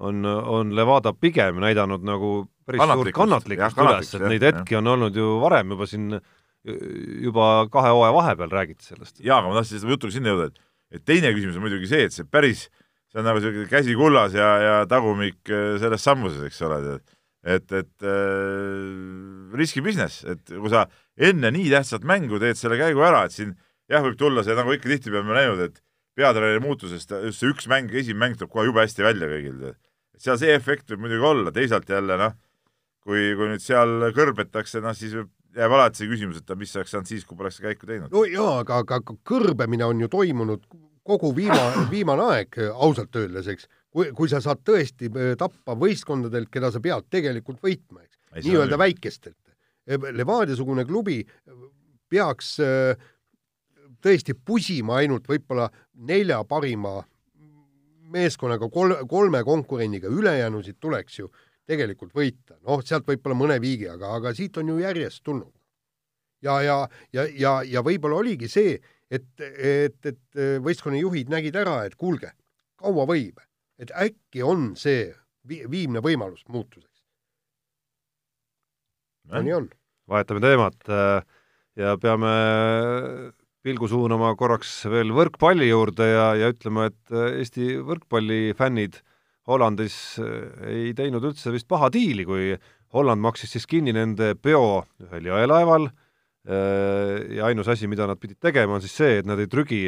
[0.00, 2.32] on, on Levada pigem näidanud nagu
[2.68, 6.20] päris suurt kannatlikkust üles, et neid hetki on olnud ju varem juba siin,
[7.24, 9.20] juba kahe hooaja vahepeal räägiti sellest.
[9.20, 10.62] jaa, aga ma tahtsin seda jutuga sinna jõuda, et
[10.94, 12.68] et teine küsimus on muidugi see, et see päris,
[13.10, 16.98] see on nagu niisugune käsi kullas ja, ja tagumik äh, selles sammuses, eks ole,
[17.44, 23.02] et, et äh, riski business, et kui sa enne nii tähtsat mängu teed selle käigu
[23.06, 23.56] ära, et siin
[23.90, 25.82] jah, võib tulla see, nagu ikka tihtipeale oleme näinud, et
[26.14, 29.74] peatreeneri muutusest just see üks mäng, esimene mäng tuleb kohe jube hästi välja kõigil.
[30.24, 32.36] seal see efekt võib muidugi olla, teisalt jälle noh,
[33.04, 35.14] kui, kui nüüd seal kõrbetakse, noh siis
[35.54, 38.10] jääb alati see küsimus, et mis oleks saanud siis, kui poleks käiku teinud.
[38.12, 40.66] no jaa, aga, aga, kõrbemine on ju toimunud
[41.04, 41.60] kogu viima,
[41.94, 43.68] viimane aeg ausalt öeldes, eks.
[43.94, 48.80] kui, kui sa saad tõesti äh, tappa võistkondadelt, keda sa pead tegelikult võitma, eks, nii-öelda
[48.80, 49.38] väikestelt.
[49.84, 51.18] Levadia-sugune klubi
[52.10, 52.94] peaks äh,
[54.04, 55.68] tõesti pusima ainult võib-olla
[56.08, 57.02] nelja parima
[58.14, 61.30] meeskonnaga, kol-, kolme konkurendiga, ülejäänusid tuleks ju
[61.68, 65.52] tegelikult võita, noh, sealt võib-olla mõne viigi, aga, aga siit on ju järjest tulnud.
[66.44, 66.78] ja, ja,
[67.12, 68.76] ja, ja, ja võib-olla oligi see,
[69.10, 72.34] et, et, et võistkonna juhid nägid ära, et kuulge,
[72.80, 73.40] kaua võib,
[73.80, 75.08] et äkki on see
[75.48, 77.04] vi viimne võimalus muutuseks.
[79.32, 79.70] no nii on.
[80.08, 81.24] vahetame teemat äh,
[81.80, 82.34] ja peame
[83.64, 89.13] pilgu suunama korraks veel võrkpalli juurde ja, ja ütlema, et äh, Eesti võrkpallifännid äh,
[89.50, 92.54] Hollandis eh, ei teinud üldse vist paha diili, kui
[92.94, 95.90] Holland maksis siis kinni nende peo ühel jõelaeval,
[96.44, 99.86] ja ainus asi, mida nad pidid tegema, on siis see, et nad ei trügi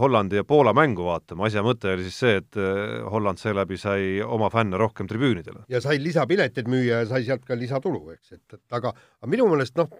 [0.00, 2.56] Hollandi ja Poola mängu vaatama, asja mõte oli siis see, et
[3.12, 5.66] Holland seeläbi sai oma fänne rohkem tribüünidele.
[5.68, 9.50] ja sai lisapileteid müüa ja sai sealt ka lisatulu, eks, et, et aga, aga minu
[9.52, 9.92] meelest noh,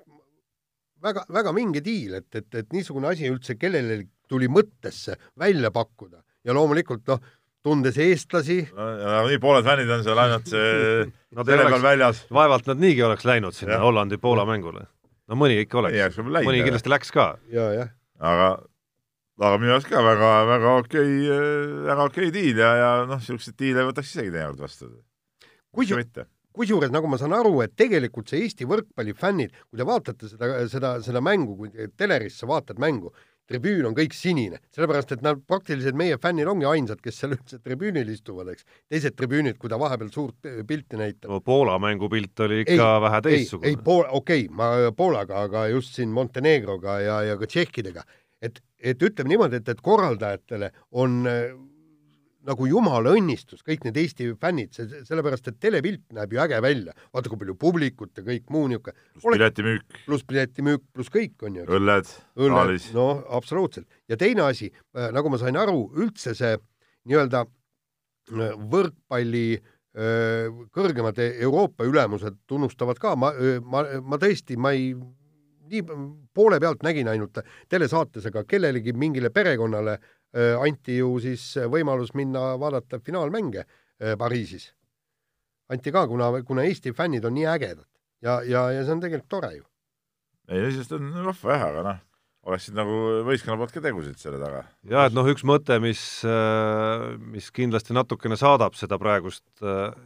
[1.05, 6.23] väga, väga minge diil, et, et, et niisugune asi üldse kellelegi tuli mõttesse välja pakkuda
[6.46, 7.20] ja loomulikult noh,
[7.66, 10.49] tundes eestlasi nii pooled fännid on seal ainult
[11.37, 12.25] no, telekas väljas.
[12.33, 14.87] vaevalt nad niigi oleks läinud sinna Hollandi-Poola mängule.
[15.29, 17.31] no mõni ikka oleks, mõni kindlasti läks ka.
[17.53, 17.87] ja,
[18.18, 18.51] aga,
[19.40, 21.46] aga minu arust ka väga, väga okei okay,,
[21.90, 24.92] väga okei okay diil ja, ja noh, niisuguseid diile võtaks isegi teinekord vastu.
[25.77, 30.55] kusjuures, kusjuures nagu ma saan aru, et tegelikult see Eesti võrkpallifännid, kui te vaatate seda,
[30.73, 33.12] seda, seda mängu, kui telerisse vaatad mängu,
[33.50, 37.58] tribüün on kõik sinine, sellepärast et nad praktiliselt, meie fännid ongi ainsad, kes seal üldse
[37.64, 38.66] tribüünil istuvad, eks.
[38.90, 41.40] teised tribüünid, kui ta vahepeal suurt pilti näitab no,.
[41.44, 43.72] Poola mängupilt oli ikka ei, vähe teistsugune.
[43.72, 48.06] ei, ei Poola, okei okay,, ma Poolaga, aga just siin Montenegroga ja, ja ka tšehhidega,
[48.42, 50.70] et, et ütleme niimoodi, et, et korraldajatele
[51.02, 51.20] on
[52.48, 56.94] nagu jumala õnnistus, kõik need Eesti fännid, see, sellepärast et telepilt näeb ju äge välja.
[57.12, 58.96] vaata, kui palju publikut ja kõik muu niisugune.
[59.12, 59.98] pluss piletimüük.
[60.07, 61.66] pluss piletimüük, pluss kõik on ju.
[61.68, 63.88] õlled, õlled, noh, absoluutselt.
[64.09, 66.57] ja teine asi, äh, nagu ma sain aru, üldse see
[67.11, 74.94] nii-öelda äh, võrkpalli äh, kõrgemad Euroopa ülemused tunnustavad ka, ma, ma, ma tõesti, ma ei,
[75.70, 75.85] nii
[76.35, 77.37] poole pealt nägin ainult
[77.70, 80.19] telesaates, aga kellelegi mingile perekonnale Äh,
[80.62, 84.71] anti ju siis võimalus minna vaadata finaalmänge äh, Pariisis.
[85.71, 87.87] anti ka, kuna, kuna Eesti fännid on nii ägedad
[88.23, 89.64] ja, ja, ja see on tegelikult tore ju.
[90.49, 92.01] ei, iseenesest on vahva jah, aga noh,
[92.51, 94.64] oleksid nagu võistkonna poolt ka tegusid selle taga.
[94.87, 99.64] jah, et noh, üks mõte, mis, äh, mis kindlasti natukene saadab seda praegust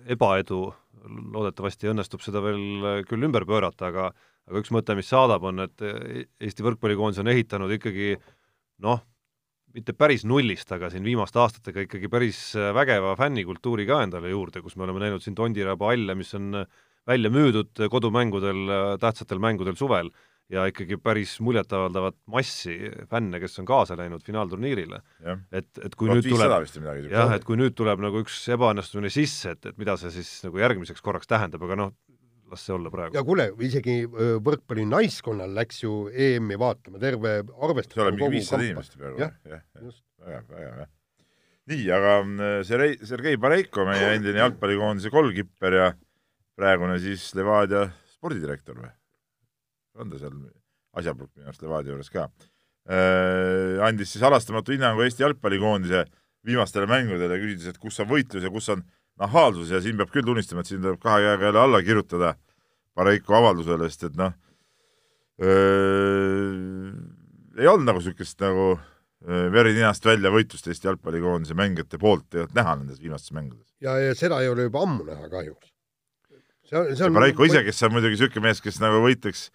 [0.08, 0.66] ebaedu,
[1.04, 4.12] loodetavasti õnnestub seda veel küll ümber pöörata, aga
[4.44, 8.14] aga üks mõte, mis saadab, on, et Eesti võrkpallikoondis on ehitanud ikkagi
[8.84, 9.00] noh,
[9.74, 14.62] mitte päris nullist, aga siin viimaste aastatega ikkagi päris äh, vägeva fännikultuuri ka endale juurde,
[14.62, 19.42] kus me oleme näinud siin Tondiraba halle, mis on äh, välja müüdud kodumängudel, äh, tähtsatel
[19.42, 20.12] mängudel suvel.
[20.52, 22.74] Ja ikkagi päris muljetavaldavat massi
[23.08, 24.98] fänne, kes on kaasa läinud finaalturniirile.
[25.48, 26.52] et, et kui nüüd tuleb,
[27.08, 30.60] jah, et kui nüüd tuleb nagu üks ebaõnnestumine sisse, et, et mida see siis nagu
[30.60, 31.94] järgmiseks korraks tähendab, aga noh,
[32.54, 33.16] las see olla praegu.
[33.18, 37.98] ja kuule, isegi võrkpalli naiskonnal läks ju EM-i vaatama terve arvestus.
[37.98, 39.20] seal on mingi viissada inimest praegu.
[39.22, 39.64] jah, jah,
[40.24, 40.88] väga, väga hea.
[41.74, 42.16] nii, aga
[42.68, 45.92] Sergei, Sergei Bareiko, meie endine jalgpallikoondise kolmkipper ja
[46.58, 48.90] praegune siis Levadia spordidirektor või?
[50.00, 50.34] on ta seal
[50.98, 56.06] asjapulk minu arust Levadia juures ka äh,, andis siis halastamatu hinnangu Eesti jalgpallikoondise
[56.44, 58.82] viimastele mängudele, küsides, et kus on võitlus ja kus on
[59.20, 62.34] nahaalsus ja siin peab küll tunnistama, et siin tuleb kahe käega jälle alla kirjutada
[62.94, 64.32] Pareiko avaldusele, sest et noh,
[67.58, 68.66] ei olnud nagu niisugust nagu
[69.24, 73.68] veri ninast välja võitlust Eesti jalgpallikoondise mängijate poolt ei olnud näha nendes viimastes mängudes.
[73.82, 75.72] ja, ja seda ei ole juba ammu näha kahjuks.
[76.68, 79.48] see on, see on Pareiko ise, kes on muidugi niisugune mees, kes nagu võitleks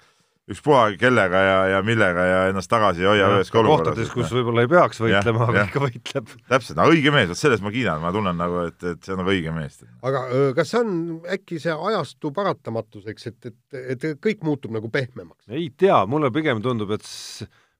[0.49, 3.91] ükspuha kellega ja, ja millega ja ennast tagasi ei hoia üheski olukorras.
[3.91, 6.33] kohtades, kus võib-olla ei peaks võitlema, aga ikka võitleb.
[6.49, 9.21] täpselt, no õige mees, vot selles ma kiidan, ma tunnen nagu, et, et see on
[9.21, 9.79] nagu õige mees.
[10.09, 10.25] aga
[10.57, 10.91] kas see on
[11.37, 15.45] äkki see ajastu paratamatus, eks, et, et, et kõik muutub nagu pehmemaks?
[15.53, 17.07] ei tea, mulle pigem tundub, et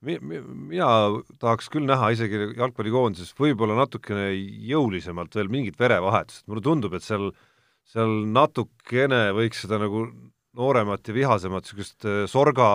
[0.05, 0.41] mi, mi,
[0.75, 0.89] mina
[1.41, 4.29] tahaks küll näha isegi jalgpallikoondises võib-olla natukene
[4.69, 7.31] jõulisemalt veel mingit verevahetust, mulle tundub, et seal
[7.89, 10.05] seal natukene võiks seda nagu
[10.59, 12.67] nooremat ja vihasemat niisugust äh, Sorga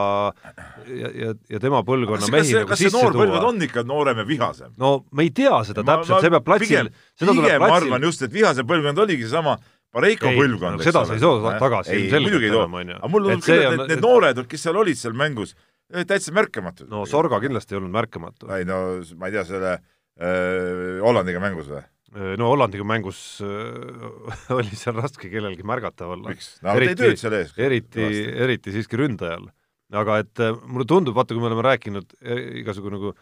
[0.88, 3.12] ja, ja, ja tema põlvkonna mehi nagu sisse tuua.
[3.14, 4.74] põlvkond on ikka noorem ja vihasem?
[4.80, 8.08] no me ei tea seda ma, täpselt, see peab platsil, seda tuleb platsil ma arvan
[8.08, 9.58] just, et vihasem põlvkond oligi seesama
[9.94, 12.98] Pareiko põlvkond, eks seda sa ei saa tagasi ilmselgelt enam, on ju.
[12.98, 15.54] aga mulle tundub küll, et need, need noored, kes seal olid seal mängus,
[16.10, 16.88] täitsa märkamatud.
[16.90, 18.50] no Sorga kindlasti ei olnud märkamatu.
[18.56, 18.80] ei no
[19.20, 21.84] ma ei tea, selle äh, Hollandiga mängus või?
[22.14, 26.30] Äh, no Hollandiga mängus äh, oli seal raske kellelgi märgatav olla.
[26.62, 27.10] no eriti,
[27.58, 28.08] eriti,
[28.46, 29.48] eriti siiski ründajal.
[29.94, 32.14] aga et äh, mulle tundub, vaata, kui me oleme rääkinud
[32.62, 33.12] igasugu nagu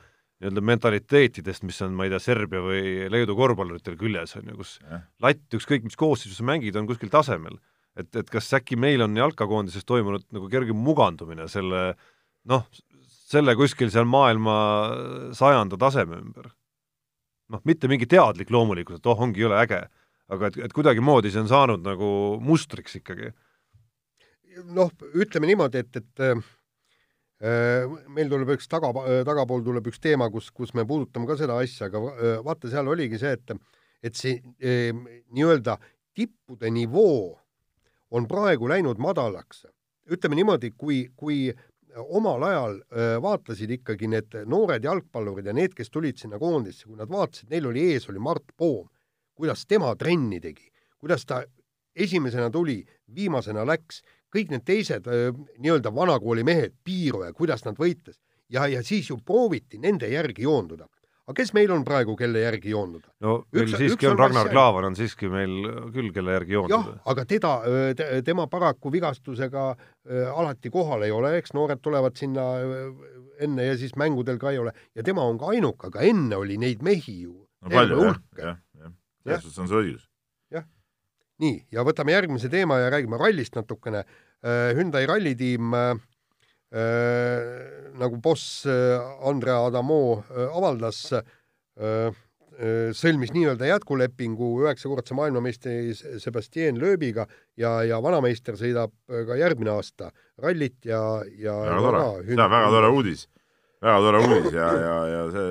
[0.42, 4.76] nii-öelda mentaliteetidest, mis on, ma ei tea, Serbia või Leedu korvpalluritel küljes, on ju, kus
[4.82, 5.02] ja.
[5.22, 7.60] latt, ükskõik mis koosseisus sa mängid, on kuskil tasemel.
[7.96, 11.92] et, et kas äkki meil on jalkakoondises toimunud nagu kerge mugandumine selle
[12.48, 12.66] noh,
[13.08, 14.56] selle kuskil seal maailma
[15.36, 16.52] sajanda taseme ümber
[17.52, 19.82] noh, mitte mingi teadlik loomulikult, et oh, ongi jõle äge,
[20.32, 22.10] aga et, et kuidagimoodi see on saanud nagu
[22.42, 23.32] mustriks ikkagi.
[24.76, 28.92] noh, ütleme niimoodi, et, et äh, meil tuleb üks taga,
[29.26, 32.90] tagapool tuleb üks teema, kus, kus me puudutame ka seda asja, aga äh, vaata, seal
[32.92, 33.56] oligi see, et
[34.02, 34.90] et see äh,
[35.30, 35.76] nii-öelda
[36.14, 37.38] tippude nivoo
[38.12, 39.66] on praegu läinud madalaks.
[40.10, 41.52] ütleme niimoodi, kui, kui
[42.00, 42.78] omal ajal
[43.22, 47.68] vaatasid ikkagi need noored jalgpallurid ja need, kes tulid sinna koondisse, kui nad vaatasid, neil
[47.70, 48.88] oli ees, oli Mart Poom,
[49.36, 50.68] kuidas tema trenni tegi,
[51.00, 51.42] kuidas ta
[51.94, 52.80] esimesena tuli,
[53.14, 54.02] viimasena läks,
[54.32, 55.08] kõik need teised
[55.58, 58.16] nii-öelda vanakooli mehed, Piiro ja kuidas nad võitles.
[58.52, 60.88] Ja, ja siis ju prooviti nende järgi joonduda
[61.28, 63.08] aga kes meil on praegu, kelle järgi joonduda?
[63.24, 64.54] no meil üks, siiski üks on Ragnar asja...
[64.54, 65.54] Klavan on siiski meil
[65.94, 66.78] küll, kelle järgi joonduda.
[66.78, 67.52] jah, aga teda
[67.98, 72.84] te,, tema paraku vigastusega äh, alati kohal ei ole, eks noored tulevad sinna äh,
[73.46, 76.58] enne ja siis mängudel ka ei ole ja tema on ka ainuke, aga enne oli
[76.60, 80.08] neid mehi ju no palju jah, jah, jah, selles suhtes on sul õigus.
[80.54, 80.66] jah,
[81.44, 84.04] nii, ja võtame järgmise teema ja räägime rallist natukene.
[84.42, 86.11] Hyundai rallitiim äh, Äh,
[86.72, 88.96] nagu boss äh,
[89.28, 91.12] Andre Adamo äh, avaldas,
[92.92, 97.24] sõlmis nii-öelda jätkulepingu üheksakordse maailmameistri Sebastian Loebiga
[97.56, 101.00] ja, ja vanameister sõidab ka järgmine aasta rallit ja,
[101.32, 103.22] ja väga tore, see on väga tore uudis,
[103.80, 105.48] väga tore uudis ja, ja, ja see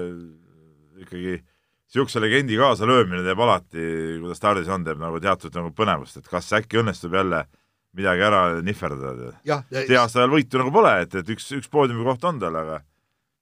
[1.08, 3.88] ikkagi niisuguse legendi kaasalöömine teeb alati,
[4.22, 7.61] kui ta stardis on, teeb nagu teatud nagu põnevust, et kas äkki õnnestub jälle äh,
[7.98, 9.34] midagi ära nihverdada.
[9.72, 12.80] see aasta veel võitu nagu pole, et, et üks, üks poodiumi koht on tal, aga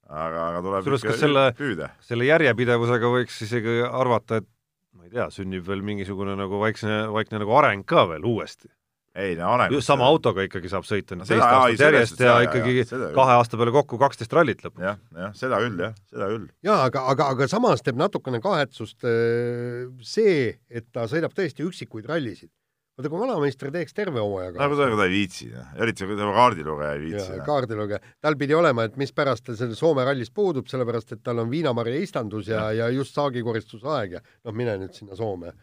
[0.09, 1.91] aga, aga tuleb Sulles, ikka selle, püüda.
[2.05, 4.49] selle järjepidevusega võiks isegi arvata, et
[4.97, 8.71] ma ei tea, sünnib veel mingisugune nagu vaikne, vaikne nagu areng ka veel uuesti.
[9.19, 12.45] ei no areng just sama autoga ikkagi saab sõita no, teist aastat järjest ja, ja
[12.45, 14.85] ikkagi ja, kahe aasta peale kokku kaksteist rallit lõpuks.
[14.85, 16.45] jah, jah, seda küll, jah, seda küll.
[16.65, 22.09] jaa, aga, aga, aga samas teeb natukene kahetsust äh, see, et ta sõidab tõesti üksikuid
[22.09, 22.53] rallisid
[22.99, 24.59] vaata, kui vanameister teeks terve hooajaga.
[24.59, 25.47] nagu ta, ta ei viitsi,
[25.79, 27.39] eriti kui tema kaardilugeja ei viitsi.
[27.45, 31.49] Kaardilugeja, tal pidi olema, et mispärast ta selle Soome rallis puudub, sellepärast et tal on
[31.51, 35.55] viinamarja istandus ja, ja, ja just saagikoristusaeg ja noh, mine nüüd sinna Soome.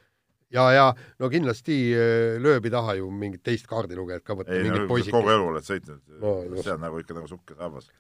[0.55, 0.89] ja, ja
[1.21, 4.57] no kindlasti äh, lööb ei taha ju mingit teist kaardilugejat ka võtta.
[4.57, 6.37] ei, no kogu elu oled sõitnud no,.
[6.63, 7.91] see on nagu ikka nagu suhkesabas,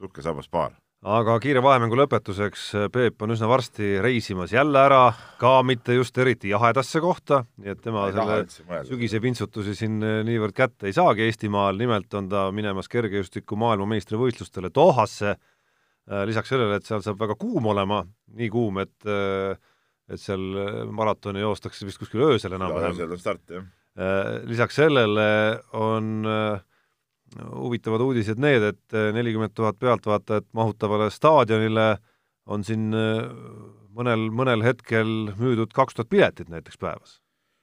[0.00, 5.02] suhkesabas paar aga kiire vahemängu lõpetuseks, Peep on üsna varsti reisimas jälle ära,
[5.40, 10.20] ka mitte just eriti jahedasse kohta, nii et tema ei selle sügise pintsutusi siin eh,
[10.26, 16.78] niivõrd kätte ei saagi Eestimaal, nimelt on ta minemas kergejõustiku maailmameistrivõistlustele Dohasse, eh, lisaks sellele,
[16.78, 18.04] et seal saab väga kuum olema,
[18.38, 19.58] nii kuum, et eh,
[20.12, 20.42] et seal
[20.92, 22.92] maratoni joostakse vist kuskil öösel enam-vähem.
[22.92, 23.70] öösel on start, jah.
[24.48, 25.24] Lisaks sellele
[25.78, 26.60] on äh,
[27.40, 31.88] huvitavad uudised need, et eh, nelikümmend tuhat pealtvaatajat mahutavale staadionile
[32.50, 33.26] on siin eh,
[33.96, 37.18] mõnel, mõnel hetkel müüdud kaks tuhat piletit näiteks päevas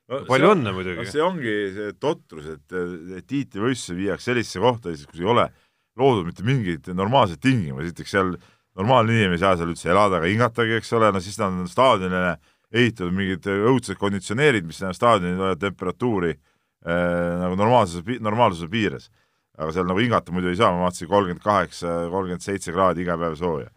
[0.09, 0.23] no,.
[0.29, 1.09] palju õnne muidugi no,!
[1.13, 2.77] see ongi see totrus, et,
[3.19, 5.49] et tiitlivõistlusi viiakse sellisesse kohta, kus ei ole
[5.99, 8.35] loodud mitte mingeid normaalseid tingimusi, esiteks seal
[8.79, 11.67] normaalne inimene ei saa seal üldse elada ega hingatagi, eks ole, no siis nad on
[11.69, 12.37] staadionile
[12.69, 19.09] ehitatud mingid õudsed konditsioneerid, mis staadionil hoiavad temperatuuri äh, nagu normaalsuse, normaalsuse piires
[19.59, 23.17] aga seal nagu hingata muidu ei saa, ma vaatasin kolmkümmend kaheksa, kolmkümmend seitse kraadi iga
[23.19, 23.69] päev sooja.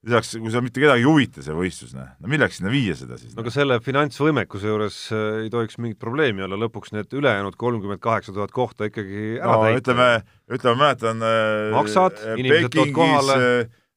[0.00, 3.18] lisaks, kui seal mitte kedagi ei huvita see võistlus, noh, no milleks sinna viia seda
[3.20, 3.34] siis?
[3.36, 8.00] no aga selle finantsvõimekuse juures äh, ei tohiks mingit probleemi olla, lõpuks need ülejäänud kolmkümmend
[8.02, 9.82] kaheksa tuhat kohta ikkagi ära no, täita.
[9.84, 10.08] ütleme,
[10.56, 13.38] ütleme, mäletan äh, maksad, inimesed tood kohale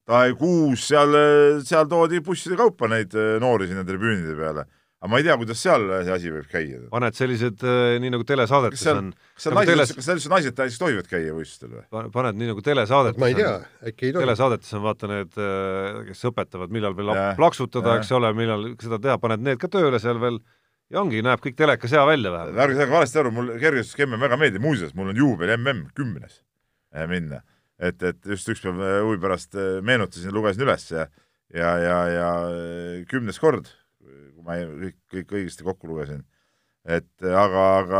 [0.03, 1.15] Taekuus, seal,
[1.63, 4.67] seal toodi busside kaupa neid äh, noori sinna tribüünide peale
[5.03, 6.77] aga ma ei tea, kuidas seal see asi võib käia.
[6.91, 10.31] paned sellised, äh, nii nagu telesaadetes on kas seal nagu naised teles..., kas seal üldse
[10.31, 12.11] naised täiesti tohivad käia võistlustel või?
[12.13, 13.51] paned nii nagu telesaadetes ma ei tea,
[13.83, 14.23] äkki ei tohi.
[14.23, 19.01] telesaadetes on vaata need, äh, kes õpetavad, millal veel ja, plaksutada, eks ole, millal seda
[19.03, 20.39] teha, paned need ka tööle seal veel
[20.93, 22.63] ja ongi, näeb kõik telekas hea välja vähemalt.
[22.69, 26.39] ärge saage valesti aru, mul kergejõustik mm väga meeldib, muuseas, mul on juubel mm kümnes
[26.95, 27.43] äh, minna.
[27.75, 31.09] et, et just üks päev huvi pärast meenutasin, lugesin üles ja
[31.53, 32.27] ja, ja, ja
[33.11, 33.67] kümnes kord
[34.43, 36.23] kui ma kõik, kõik õigesti kokku lugesin.
[36.83, 37.99] et aga, aga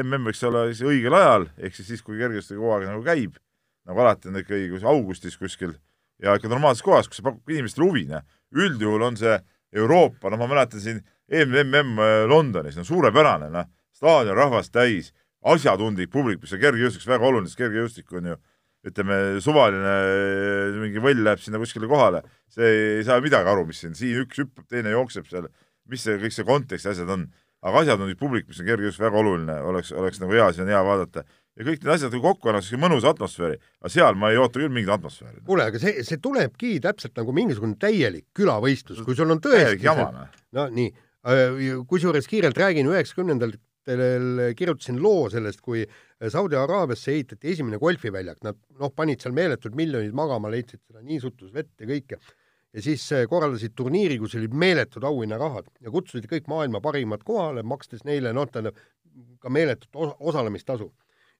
[0.00, 3.36] mm võiks olla siis õigel ajal, ehk siis siis, kui kergejõustiku hooaeg nagu käib,
[3.84, 5.74] nagu alati on ikka õige augustis kuskil
[6.22, 8.24] ja ikka normaalses kohas, kus see pakub inimestele huvi, noh.
[8.56, 9.36] üldjuhul on see
[9.76, 15.12] Euroopa, no ma mäletan siin eelmine mm Londonis, no suurepärane, noh, staadion rahvast täis,
[15.44, 18.40] asjatundlik publik, mis on kergejõustikus väga oluline, sest kergejõustik on ju
[18.86, 19.92] ütleme, suvaline
[20.80, 24.42] mingi võll läheb sinna kuskile kohale, see ei saa midagi aru, mis siin, siin üks
[24.42, 25.46] hüppab, teine jookseb seal,
[25.90, 27.28] mis see, kõik see kontekst, asjad on.
[27.62, 30.82] aga asjatundlik publik, mis on kergejõustik väga oluline, oleks, oleks nagu hea, siis on hea
[30.82, 31.22] vaadata.
[31.54, 34.90] ja kõik need asjad kokku annaks mõnusa atmosfääri, aga seal ma ei oota küll mingit
[34.96, 35.44] atmosfääri.
[35.46, 40.24] kuule, aga see, see tulebki täpselt nagu mingisugune täielik külavõistlus, kui sul on tõesti noh.
[40.58, 40.90] no nii,
[41.22, 43.60] äh, kusjuures kiirelt räägin, üheksakümnendatel
[44.58, 45.86] kirjutasin loo sellest, kui
[46.30, 51.50] Saudi Araabiasse ehitati esimene golfiväljak, nad noh, panid seal meeletud miljonid magama, leidsid seda niisutus
[51.54, 52.18] vett ja kõike.
[52.72, 57.62] ja siis äh, korraldasid turniiri, kus olid meeletud auhinnarahad ja kutsusid kõik maailma parimad kohale,
[57.62, 58.78] makstes neile noh, tähendab
[59.40, 60.92] ka meeletut osalemistasu.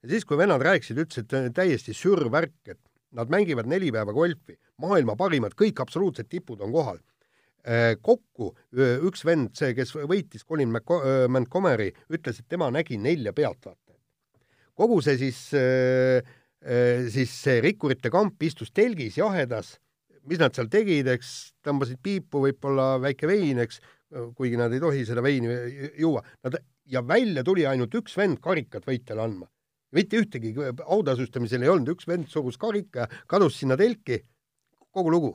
[0.03, 2.81] ja siis, kui vennad rääkisid, ütlesid täiesti sür värk, et
[3.13, 6.99] nad mängivad neli päeva golfi, maailma parimad, kõik absoluutsed tipud on kohal.
[7.63, 8.51] Äh, kokku
[9.07, 10.73] üks vend, see, kes võitis, Colin
[11.31, 13.82] Montgomery, ütles, et tema nägi nelja pealtvaatajat.
[14.79, 15.39] Kogu see siis,
[17.13, 19.77] siis see rikkurite kamp istus telgis jahedas,
[20.29, 23.81] mis nad seal tegid, eks tõmbasid piipu, võib-olla väike vein, eks,
[24.37, 25.51] kuigi nad ei tohi seda veini
[25.99, 26.59] juua, nad
[26.93, 29.49] ja välja tuli ainult üks vend karikat võitjale andma.
[29.93, 30.55] mitte ühtegi
[30.85, 34.23] autasustamisel ei olnud, üks vend surus karika, kadus sinna telki,
[34.91, 35.33] kogu lugu.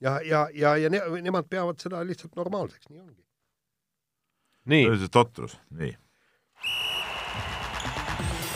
[0.00, 3.22] ja, ja, ja, ja ne, nemad peavad seda lihtsalt normaalseks, nii ongi.
[4.66, 5.10] nii.
[5.10, 5.96] totrus, nii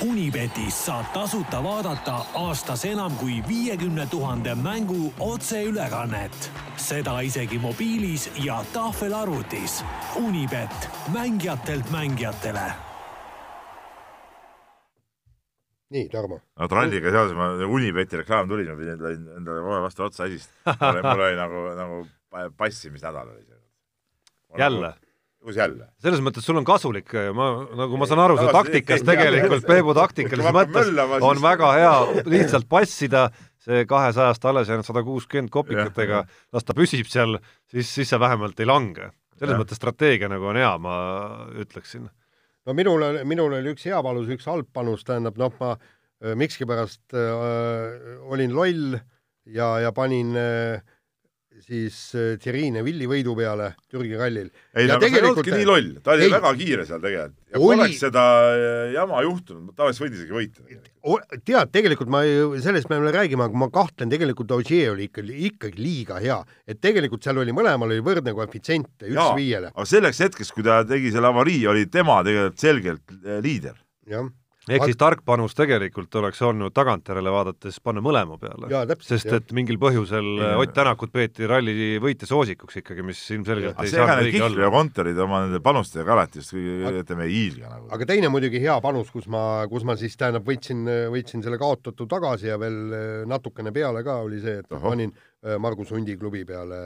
[0.05, 6.50] Unibetis saab tasuta vaadata aastas enam kui viiekümne tuhande mängu otseülekannet.
[6.76, 9.84] seda isegi mobiilis ja tahvelarvutis.
[10.16, 12.72] Unibet, mängijatelt mängijatele.
[15.90, 16.40] nii, Tarmo.
[16.59, 20.50] no tralliga seoses ma, Unibeti reklaam tuli, ma pidin endale kohe vastu otsa äsist.
[21.02, 22.07] mul oli nagu, nagu
[22.57, 23.61] passimisnädal oli see.
[24.59, 24.94] jälle?
[25.45, 25.88] Kus jälle?
[26.03, 30.57] selles mõttes sul on kasulik, ma, nagu ma saan aru, su taktikas tegelikult, Peebu taktikalises
[30.57, 33.28] mõttes on väga hea lihtsalt passida
[33.64, 37.38] see kahesajast alles jäänud sada kuuskümmend kopikatega, las ta püsib seal,
[37.70, 39.11] siis, siis sa vähemalt ei lange.
[39.38, 39.61] selles ja.
[39.61, 40.95] mõttes strateegia nagu on hea, ma
[41.62, 42.07] ütleksin.
[42.66, 47.16] no minul, minul oli üks hea panus, üks halb panus, tähendab noh, ma äh, mikskipärast
[47.16, 48.99] äh, olin loll
[49.47, 50.93] ja, ja panin äh,
[51.62, 54.50] siis äh, Thierry Neville'i võidu peale Türgi rallil.
[54.74, 57.40] ei, no aga sa ei olnudki nii loll, ta oli ei, väga kiire seal tegelikult.
[57.52, 57.84] ja kui oli...
[57.84, 60.66] oleks seda äh, jama juhtunud, ta oleks võinud isegi võita.
[61.46, 62.22] tead, tegelikult ma,
[62.66, 66.40] sellest me veel räägime, aga ma kahtlen, tegelikult Ogier oli ikka, ikkagi liiga hea.
[66.66, 69.74] et tegelikult seal oli, mõlemal oli võrdne koefitsient, üks Jaa, viiele.
[69.74, 73.78] aga selleks hetkeks, kui ta tegi selle avarii, oli tema tegelikult selgelt äh, liider.
[74.11, 74.26] jah
[74.71, 78.97] ehk siis tark panus tegelikult oleks olnud tagantjärele vaadates panna mõlema peale.
[79.05, 80.53] sest et mingil põhjusel ja.
[80.61, 84.65] Ott Tänakut peeti ralli võitja soosikuks ikkagi, mis ilmselgelt ei saanud õige olla.
[84.67, 87.89] ja kontorid oma nende panustega alati just ütleme hiilga nagu.
[87.95, 92.09] aga teine muidugi hea panus, kus ma, kus ma siis tähendab, võtsin, võtsin selle kaotatu
[92.11, 94.91] tagasi ja veel eh, natukene peale ka, oli see, et Oho.
[94.91, 96.83] panin eh, Margus Hundi klubi peale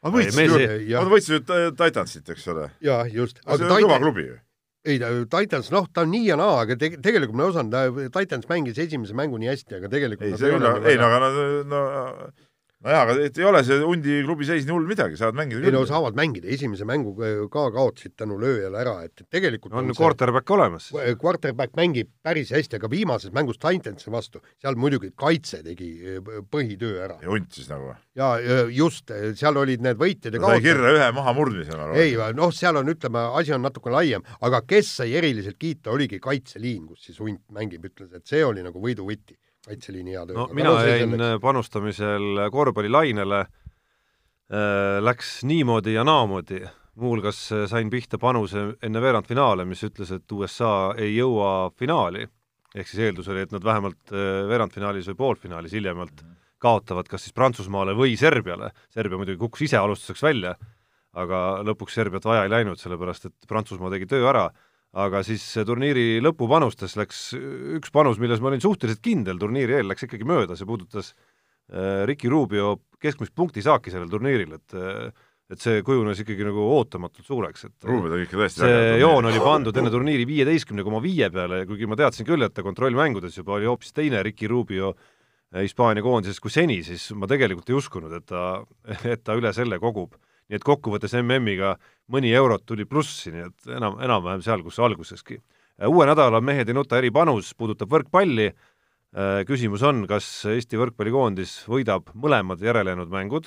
[0.00, 0.54] aga võitsid
[0.88, 2.70] ju, võitsid ju Titansit, eks ole?
[2.84, 3.42] jaa, just.
[3.44, 4.38] see on kõva klubi ju
[4.88, 7.98] ei ta, Titans, noh, ta on nii ja naa, aga te, tegelikult ma ei osanud,
[8.14, 11.32] Titans mängis esimese mängu nii hästi, aga tegelikult ei, see küll, ei no aga no,
[11.68, 11.82] no
[12.84, 15.68] nojah, aga et ei ole see hundi klubi seis nii hull midagi, saavad mängida küll.
[15.68, 17.12] ei no saavad mängida, esimese mängu
[17.52, 20.88] ka kaotasid tänu lööjale ära, et tegelikult on, on quarterback olemas.
[21.20, 25.90] Quarterback mängib päris hästi, aga viimases mängus Titansi vastu, seal muidugi kaitse tegi
[26.52, 27.18] põhitöö ära.
[27.20, 27.92] ja hunt siis nagu?
[28.16, 28.32] jaa,
[28.74, 30.64] just, seal olid need võitjad ja kaotajad.
[30.64, 32.00] sai kirja ühe mahamurdmise, ma arvan.
[32.00, 36.20] ei, noh, seal on, ütleme, asi on natuke laiem, aga kes sai eriliselt kiita, oligi
[36.22, 40.36] kaitseliin, kus siis hunt mängib, ütles, et see oli nagu võidu võti kaitseliini hea töö.
[40.36, 43.40] no mina jäin panustamisel korvpallilainele.
[44.50, 46.64] Äh,, läks niimoodi ja naamoodi,
[46.98, 47.38] muuhulgas
[47.70, 52.24] sain pihta panuse enne veerandfinaale, mis ütles, et USA ei jõua finaali,
[52.74, 56.24] ehk siis eeldus oli, et nad vähemalt äh, veerandfinaalis või poolfinaalis hiljemalt
[56.60, 60.56] kaotavad kas siis Prantsusmaale või Serbiale, Serbia muidugi kukkus ise alustuseks välja,
[61.16, 64.48] aga lõpuks Serbiat vaja ei läinud, sellepärast et Prantsusmaa tegi töö ära
[64.98, 67.24] aga siis turniiri lõpupanustes läks
[67.78, 72.02] üks panus, milles ma olin suhteliselt kindel turniiri eel, läks ikkagi mööda, see puudutas äh,
[72.10, 77.64] Ricky Rubio keskmist punktisaaki sellel turniiril, et äh, et see kujunes ikkagi nagu ootamatult suureks,
[77.66, 81.64] et Rubio tegi ikka tõesti see joon oli pandud enne turniiri viieteistkümne koma viie peale,
[81.66, 86.06] kuigi ma teadsin küll, et ta kontrollmängudes juba oli hoopis teine Ricky Rubio äh, Hispaania
[86.06, 88.62] koondises kui seni, siis ma tegelikult ei uskunud, et ta,
[89.14, 90.14] et ta üle selle kogub
[90.50, 91.76] nii et kokkuvõttes MM-iga
[92.10, 95.38] mõni eurot tuli plussi, nii et enam, enam-vähem seal, kus alguseski.
[95.86, 98.50] uue nädala Mehed ei nuta eripanus puudutab võrkpalli,
[99.46, 103.46] küsimus on, kas Eesti võrkpallikoondis võidab mõlemad järelejäänud mängud,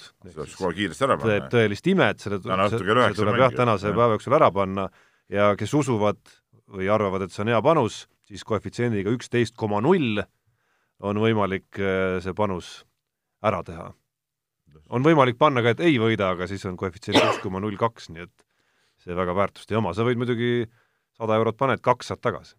[1.28, 3.95] teeb tõelist imet, selle, see tuleb jah, tänase ja.
[3.95, 4.88] päeva jooksul ära panna.
[5.32, 6.20] Ja kes usuvad
[6.74, 10.24] või arvavad, et see on hea panus, siis koefitsiendiga üksteist koma null
[11.04, 12.82] on võimalik eh, see panus
[13.43, 13.91] ära teha
[14.90, 18.10] on võimalik panna ka, et ei võida, aga siis on koefitsient üks koma null kaks,
[18.14, 18.46] nii et
[19.04, 20.66] see väga väärtust ei oma, sa võid muidugi
[21.18, 22.56] sada eurot paned, kaks saad tagasi.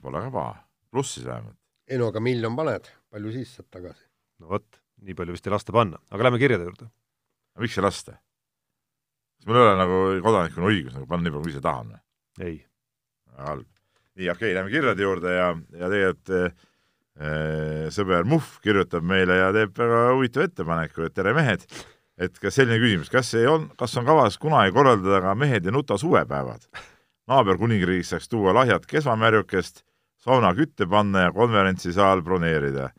[0.00, 0.54] Pole ka paha,
[0.92, 1.58] plussis vähemalt.
[1.90, 4.04] ei no aga miljon paned, palju siis saad tagasi?
[4.40, 6.90] no vot, nii palju vist ei lasta panna, aga lähme kirjade juurde.
[7.58, 8.14] miks ei lasta?
[8.14, 12.00] kas mul ei ole nagu kodanikuna õigus nagu panna nii palju, kui ise tahan või?
[12.46, 12.56] ei.
[13.32, 13.68] väga halb.
[14.14, 15.48] nii, okei okay,, lähme kirjade juurde ja,
[15.82, 16.68] ja tegelikult eh,
[17.94, 21.66] sõber Muhv kirjutab meile ja teeb väga huvitava ettepaneku, et tere mehed,
[22.20, 25.74] et kas selline küsimus, kas ei on, kas on kavas kunagi korraldada ka mehed ja
[25.74, 26.68] nuta suvepäevad?
[27.30, 29.84] naaberkuningriigis saaks tuua lahjat kesvamärjukest,
[30.18, 32.90] sauna kütte panna ja konverentsisaal broneerida.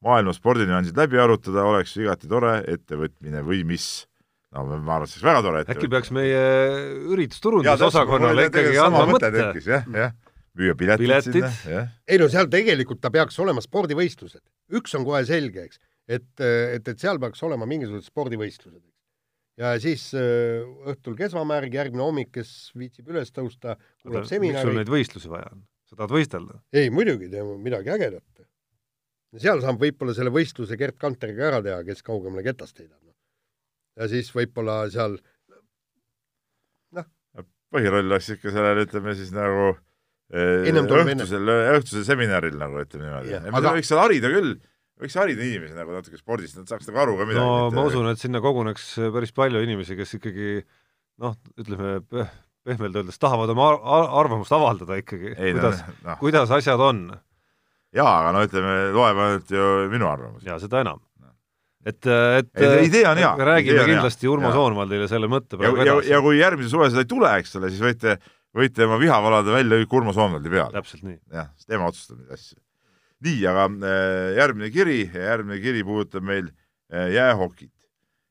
[0.00, 4.06] maailma spordinüansid läbi arutada oleks igati tore ettevõtmine või mis
[4.54, 5.76] no ma arvan, et see oleks väga tore ettevõtmine.
[5.76, 6.44] äkki peaks meie
[7.12, 9.30] üritusturundusosakonnale ikkagi andma mõtte.
[9.66, 10.14] jah, jah,
[10.60, 11.32] müüa piletid, piletid.
[11.40, 11.90] sinna, jah.
[12.08, 14.44] ei no seal tegelikult ta peaks olema spordivõistlused.
[14.76, 18.84] üks on kohe selge, eks, et, et, et seal peaks olema mingisugused spordivõistlused
[19.60, 24.60] ja siis äh, õhtul kesvamärg, järgmine hommik, kes viitsib üles tõusta, kuulab seminari.
[24.60, 25.66] miks sul neid võistlusi vaja on?
[25.90, 26.60] sa tahad võistelda?
[26.76, 28.46] ei, muidugi, teeme midagi ägedat.
[29.42, 32.98] seal saab võib-olla selle võistluse Gerd Kanteriga ära teha, kes kaugemale ketast heidab.
[33.02, 33.16] Noh.
[34.00, 35.18] ja siis võib-olla seal
[36.96, 37.10] noh.
[37.74, 39.82] põhiroll oleks ikka sellel, ütleme siis nagu eh,
[40.30, 43.38] õhtusel, õhtusel seminaril nagu ütleme niimoodi.
[43.50, 44.52] aga võiks seal harida küll
[45.00, 47.46] võiks harida inimesi nagu natuke spordist, nad saaks nagu aru ka midagi.
[47.46, 50.60] no ma usun, et sinna koguneks päris palju inimesi, kes ikkagi
[51.20, 51.98] noh, ütleme
[52.66, 53.70] pehmelt öeldes tahavad oma
[54.20, 56.16] arvamust avaldada ikkagi, kuidas no,, no.
[56.20, 57.06] kuidas asjad on.
[57.96, 60.44] jaa, aga no ütleme, loeb ainult ju minu arvamus.
[60.46, 61.00] jaa, seda enam.
[61.86, 63.32] et, et idee on hea.
[63.52, 64.34] räägime kindlasti hea.
[64.34, 66.12] Urmo Soonvaldile selle mõtte praegu ja, edasi.
[66.12, 68.18] ja kui järgmise suve seda ei tule, eks ole, siis võite,
[68.56, 70.74] võite oma viha valada välja kõik Urmo Soonvaldi peale.
[70.74, 71.20] täpselt nii.
[71.32, 72.58] jah, siis tema otsustab neid asju
[73.24, 76.50] nii, aga äh, järgmine kiri, järgmine kiri puudutab meil
[76.92, 77.72] äh, jäähokit.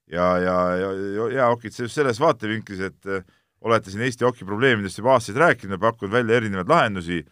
[0.09, 3.26] ja, ja, ja jäähokit selles vaatevinklis, et äh,
[3.61, 7.26] olete siin Eesti hoki probleemidest juba aastaid rääkinud ja pakkunud välja erinevaid lahendusi.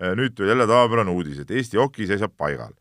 [0.00, 2.72] nüüd tuli jälle tavapärane uudis, et Eesti hoki seisab paigal.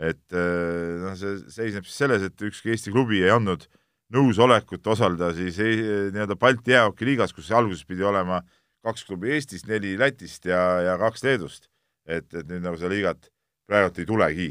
[0.00, 3.66] et noh, see seisneb siis selles, et ükski Eesti klubi ei andnud
[4.14, 8.38] nõusolekut osaleda siis nii-öelda Balti jäähoki liigas, kus alguses pidi olema
[8.86, 11.68] kaks klubi Eestist, neli Lätist ja, ja kaks Leedust.
[12.10, 13.28] et, et nüüd nagu seda liigat
[13.68, 14.50] praegu ei tulegi.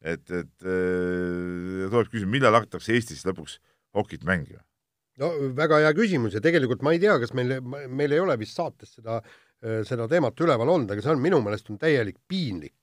[0.00, 3.58] et, et äh, tuleb küsida, millal hakatakse Eestis lõpuks
[3.96, 4.62] hokit mängima?
[5.20, 8.56] no väga hea küsimus ja tegelikult ma ei tea, kas meil, meil ei ole vist
[8.56, 9.18] saates seda,
[9.64, 12.76] äh, seda teemat üleval olnud, aga see on minu meelest on täielik piinlik.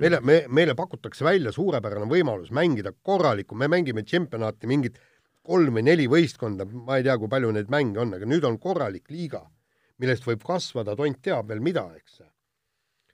[0.00, 4.98] meile, me, meile pakutakse välja suurepärane võimalus mängida korralikku, me mängime tšempionaati mingit
[5.46, 8.58] kolm või neli võistkonda, ma ei tea, kui palju neid mänge on, aga nüüd on
[8.60, 9.44] korralik liiga,
[10.00, 12.20] millest võib kasvada tont teab veel mida, eks.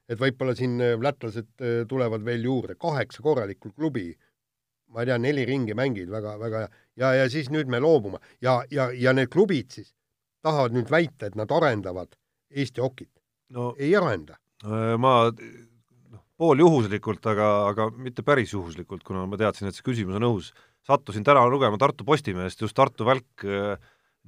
[0.07, 4.13] Et võib-olla siin äh, lätlased äh, tulevad veel juurde, kaheksa korralikku klubi,
[4.95, 6.63] ma ei tea, neli ringi mängid, väga, väga
[7.01, 8.21] ja, ja siis nüüd me loobume.
[8.45, 9.91] Ja, ja, ja need klubid siis
[10.47, 12.15] tahavad nüüd väita, et nad arendavad
[12.57, 13.11] Eesti hokit.
[13.55, 13.73] No,.
[13.79, 14.39] ei arenda.
[14.63, 20.21] Äh, ma noh, pooljuhuslikult, aga, aga mitte päris juhuslikult, kuna ma teadsin, et see küsimus
[20.21, 20.53] on õhus,
[20.87, 23.47] sattusin täna lugema Tartu Postimehest just Tartu välk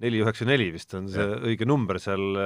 [0.03, 1.39] neli üheksa neli vist on see ja.
[1.51, 2.41] õige number seal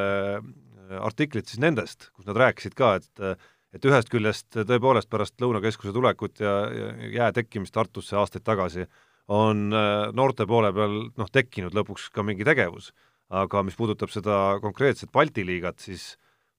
[0.93, 3.41] artiklit siis nendest, kus nad rääkisid ka, et
[3.73, 8.85] et ühest küljest tõepoolest pärast Lõunakeskuse tulekut ja, ja jää tekkimist Tartusse aastaid tagasi
[9.33, 12.93] on äh, noorte poole peal noh, tekkinud lõpuks ka mingi tegevus.
[13.33, 16.19] aga mis puudutab seda konkreetset Balti liigat, siis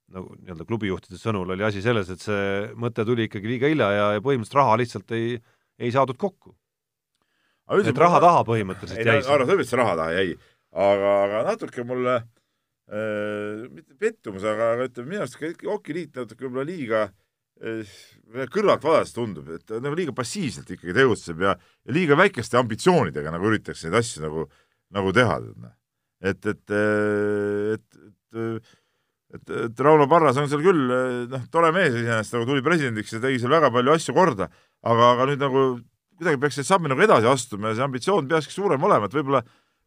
[0.09, 4.07] nagu nii-öelda klubijuhtide sõnul oli asi selles, et see mõte tuli ikkagi liiga hilja ja,
[4.15, 5.37] ja põhimõtteliselt raha lihtsalt ei,
[5.77, 6.55] ei saadud kokku.
[7.69, 9.21] et raha taha põhimõtteliselt jäi.
[9.21, 10.33] sa võid, see raha taha jäi,
[10.73, 16.47] aga, aga natuke mulle äh, mitte pettumus, aga, aga ütleme, minu arust ka hokiliit natuke
[16.47, 17.03] võib-olla liiga
[17.61, 17.93] äh,
[18.53, 23.51] kõrvalt vaadates tundub, et nagu liiga passiivselt ikkagi tegutseb ja, ja liiga väikeste ambitsioonidega nagu
[23.51, 24.47] üritatakse neid asju nagu,
[24.93, 25.39] nagu teha.
[26.23, 27.87] et, et, äh, et,
[28.33, 28.75] et,
[29.37, 30.85] et, et Rauno Parras on seal küll
[31.29, 34.49] noh, tore mees iseenesest, nagu tuli presidendiks ja tegi seal väga palju asju korda,
[34.81, 35.65] aga, aga nüüd nagu
[36.17, 39.41] kuidagi peaks neid samme nagu edasi astuma ja see ambitsioon peakski suurem olema, et võib-olla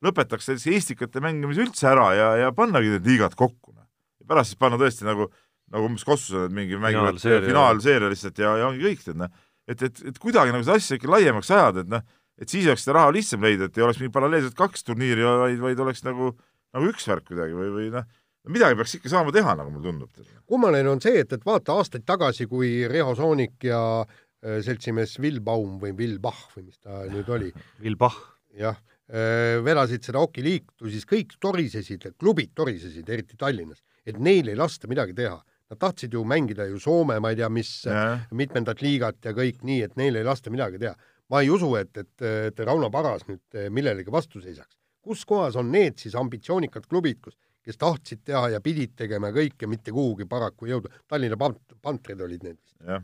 [0.04, 3.72] lõpetaks sellise eestikate mängimise üldse ära ja, ja pannagi need liigad kokku.
[3.72, 3.86] Noh.
[4.20, 5.30] ja pärast siis panna tõesti nagu,
[5.72, 9.32] nagu umbes Kossusel, et mingi mängivad finaalseeria lihtsalt ja, ja ongi kõik, tead noh.
[9.68, 12.04] et, et, et kuidagi nagu seda asja ikka laiemaks ajada, et noh,
[12.36, 15.58] et siis oleks seda raha lihtsam leida, et ei oleks mingi paralleelselt kaks turniiri, vaid,
[15.62, 16.34] vaid oleks nagu,
[16.76, 18.06] nagu üks värk kuidagi või, või noh,
[18.52, 20.34] midagi peaks ikka saama teha, nagu mulle tundub.
[20.46, 25.40] kummaline on see, et, et vaata aastaid tagasi, kui Riho Soonik ja äh, seltsimees Will
[25.40, 27.50] Baum või Will Bach või mis ta nüüd oli
[27.82, 28.20] Will Bach.
[28.56, 28.76] jah
[29.06, 35.14] vedasid seda okiliitu, siis kõik torisesid, klubid torisesid, eriti Tallinnas, et neil ei lasta midagi
[35.14, 35.36] teha.
[35.70, 38.20] Nad tahtsid ju mängida ju Soome, ma ei tea, mis ja.
[38.30, 40.94] mitmendat liigat ja kõik nii, et neil ei lasta midagi teha.
[41.30, 44.76] ma ei usu, et, et, et Rauno Paras nüüd millelegi vastu seisaks.
[45.02, 47.34] kus kohas on need siis ambitsioonikad klubid, kus,
[47.66, 51.02] kes tahtsid teha ja pidid tegema kõike, mitte kuhugi paraku ei jõudnud.
[51.08, 53.00] Tallinna pant-, pantrid olid need vist ja..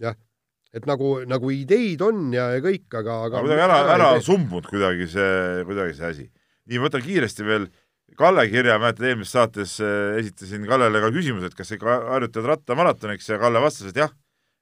[0.00, 0.16] jah,
[0.76, 5.08] et nagu, nagu ideid on ja, ja kõik, aga, aga kuidagi ära, ära sumbunud kuidagi
[5.08, 6.26] see, kuidagi see asi.
[6.68, 7.68] nii, ma võtan kiiresti veel
[8.16, 12.46] Kalle kirja, mäletad, eelmises saates äh, esitasin Kallele ka küsimuse, et kas sa ikka harjutad
[12.48, 14.12] rattamaratoniks ja Kalle vastas, et jah,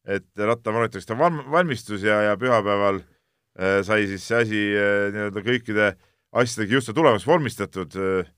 [0.09, 5.91] et rattamaratoniks ta valmistus ja, ja pühapäeval äh, sai siis see asi äh, nii-öelda kõikide
[6.35, 7.99] asjadega just tulemas vormistatud.
[8.01, 8.33] Äh,.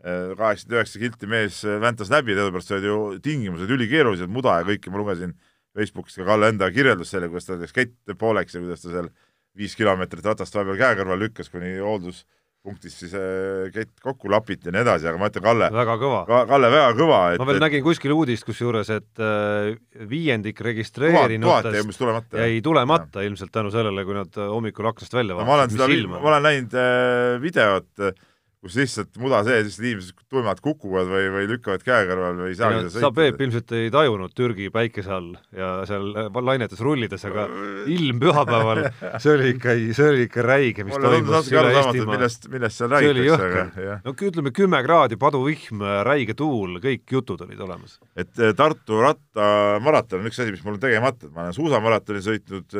[0.00, 4.96] kaheksakümmend üheksa kilti mees väntas läbi, teadupärast olid ju tingimused ülikeerulised, muda ja kõike, ma
[4.96, 5.34] lugesin
[5.76, 9.10] Facebookis ka Kalle enda kirjeldust selle, kuidas ta läks kett pooleks ja kuidas ta seal
[9.58, 12.24] viis kilomeetrit ratast vahepeal käe kõrval lükkas, kuni hooldus
[12.60, 16.18] punktis siis äh, kett kokku lapiti ja nii edasi, aga ma ütlen, Kalle väga kõva
[16.28, 16.40] ka,.
[16.50, 19.70] Kalle väga kõva, et ma veel et, nägin kuskil uudist kusjuures, et äh,
[20.10, 23.30] viiendik registreerinutest tulemata, jäi tulemata ja.
[23.30, 25.86] ilmselt tänu sellele, kui nad hommikul aknast välja vaatasid no,.
[25.86, 28.20] ma olen seda, ma olen näinud äh, videot äh,
[28.60, 32.56] kus lihtsalt muda sees, lihtsalt inimesed tuimad kukuvad või, või lükkavad käe kõrval või ei
[32.58, 33.02] saagi seda sõita.
[33.06, 36.10] sa, Peep, ilmselt ei tajunud Türgi päikese all ja seal
[36.44, 37.46] lainetes rullides, aga
[37.88, 38.82] ilm pühapäeval,
[39.24, 42.10] see oli ikka, see oli ikka räige, mis Mulle toimus üle Eestimaa.
[42.12, 47.62] millest, millest seal räägitakse, aga no ütleme, kümme kraadi, paduvihm, räige tuul, kõik jutud olid
[47.64, 47.96] olemas.
[48.12, 52.76] et Tartu rattamaraton on üks asi, mis mul on tegemata, et ma olen suusamaratoni sõitnud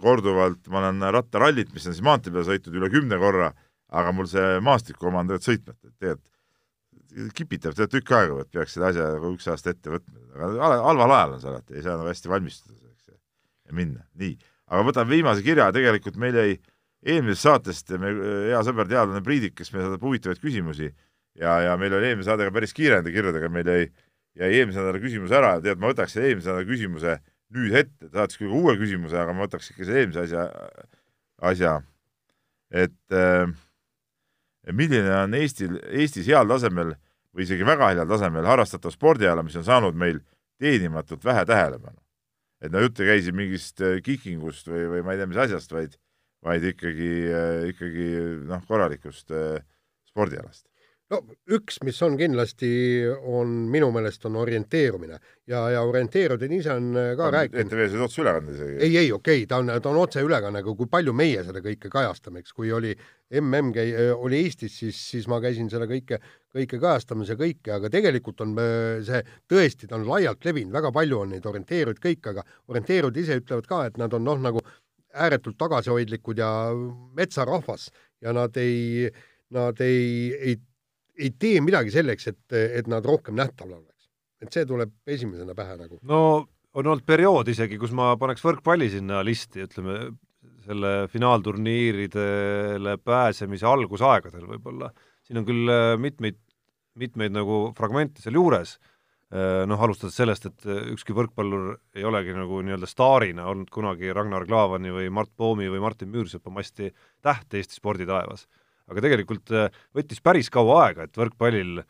[0.00, 3.50] korduvalt, ma olen rattarallit, mis on siis maantee peal sõitnud üle kümne korra
[3.90, 6.30] aga mul see maastiku oma on sõitmata, et tegelikult
[7.34, 11.14] kipitab tegelikult tükk aega, et peaks selle asja nagu üks aasta ette võtma, aga halval
[11.16, 14.36] ajal on see alati, ei saa nagu hästi valmistuda selleks ja minna, nii.
[14.70, 16.52] aga võtame viimase kirja, tegelikult meil jäi
[17.14, 18.12] eelmisest saatest me
[18.50, 20.90] hea sõber, teadlane Priidik, kes meile saadab huvitavaid küsimusi
[21.40, 23.88] ja, ja meil oli eelmise saadega päris kiire nende kirjadega, meil jäi,
[24.38, 27.16] jäi eelmise nädala küsimus ära ja tead, ma võtaks selle eelmise nädala küsimuse
[27.56, 30.44] nüüd ette, ta saatis küll uue küsimuse, aga ma võtaks ikka selle eelmise asja,
[31.50, 31.72] asja,
[32.84, 33.48] et äh,
[34.76, 36.94] milline on Eestil, Eestis heal tasemel
[37.34, 40.20] või isegi väga heal tasemel harrastatav spordiala, mis on saanud meil
[40.60, 41.98] teenimatult vähe tähelepanu.
[42.60, 45.38] et no jutt ei käi siin mingist äh, kikingust või, või ma ei tea, mis
[45.40, 45.94] asjast, vaid,
[46.44, 48.08] vaid ikkagi, äh, ikkagi
[48.50, 49.62] noh, korralikust äh,
[50.10, 50.69] spordialast
[51.10, 52.70] no üks, mis on kindlasti,
[53.26, 55.18] on minu meelest on orienteerumine
[55.50, 57.64] ja, ja orienteerumine ise on äh, ka rääkinud.
[57.64, 58.76] ETV-s oli otseülekanne isegi.
[58.86, 61.90] ei, ei okei okay,, ta on, ta on otseülekanne, aga kui palju meie seda kõike
[61.92, 66.20] kajastame, eks, kui oli mm käi-, äh, oli Eestis, siis, siis ma käisin seda kõike,
[66.54, 70.94] kõike kajastamas ja kõike, aga tegelikult on äh, see tõesti, ta on laialt levinud, väga
[70.94, 74.62] palju on neid orienteerujaid kõik, aga orienteerujad ise ütlevad ka, et nad on noh, nagu
[75.10, 76.48] ääretult tagasihoidlikud ja
[77.18, 77.88] metsarahvas
[78.22, 79.08] ja nad ei,
[79.50, 80.58] nad ei, ei
[81.20, 84.08] ei tee midagi selleks, et, et nad rohkem nähtaval oleks.
[84.40, 86.00] et see tuleb esimesena pähe nagu.
[86.02, 86.20] no
[86.74, 90.12] on olnud periood isegi, kus ma paneks võrkpalli sinna listi, ütleme,
[90.64, 94.92] selle finaalturniiridele pääsemise algusaegadel võib-olla.
[95.26, 96.38] siin on küll äh, mitmeid,
[96.98, 98.76] mitmeid nagu fragmente seal juures,
[99.32, 104.12] äh, noh, alustades sellest, et äh, ükski võrkpallur ei olegi nagu nii-öelda staarina olnud kunagi
[104.14, 106.92] Ragnar Klavani või Mart Poomi või Martin Müürsepa masti
[107.24, 108.46] täht Eesti sporditaevas
[108.90, 111.80] aga tegelikult äh, võttis päris kaua aega, et võrkpallil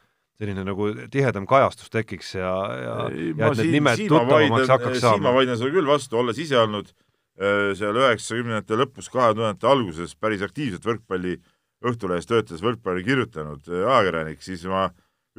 [0.40, 5.18] selline nagu tihedam kajastus tekiks ja, ja, ja et need nimed tuttavamaks hakkaks saama.
[5.18, 10.14] Siima vaidlen sulle küll vastu, olles ise olnud äh, seal üheksakümnendate lõpus, kahe tuhandete alguses
[10.16, 11.40] päris aktiivselt võrkpalli
[11.80, 14.90] Õhtulehes töötades võrkpalli kirjutanud äh, ajakirjanik, siis ma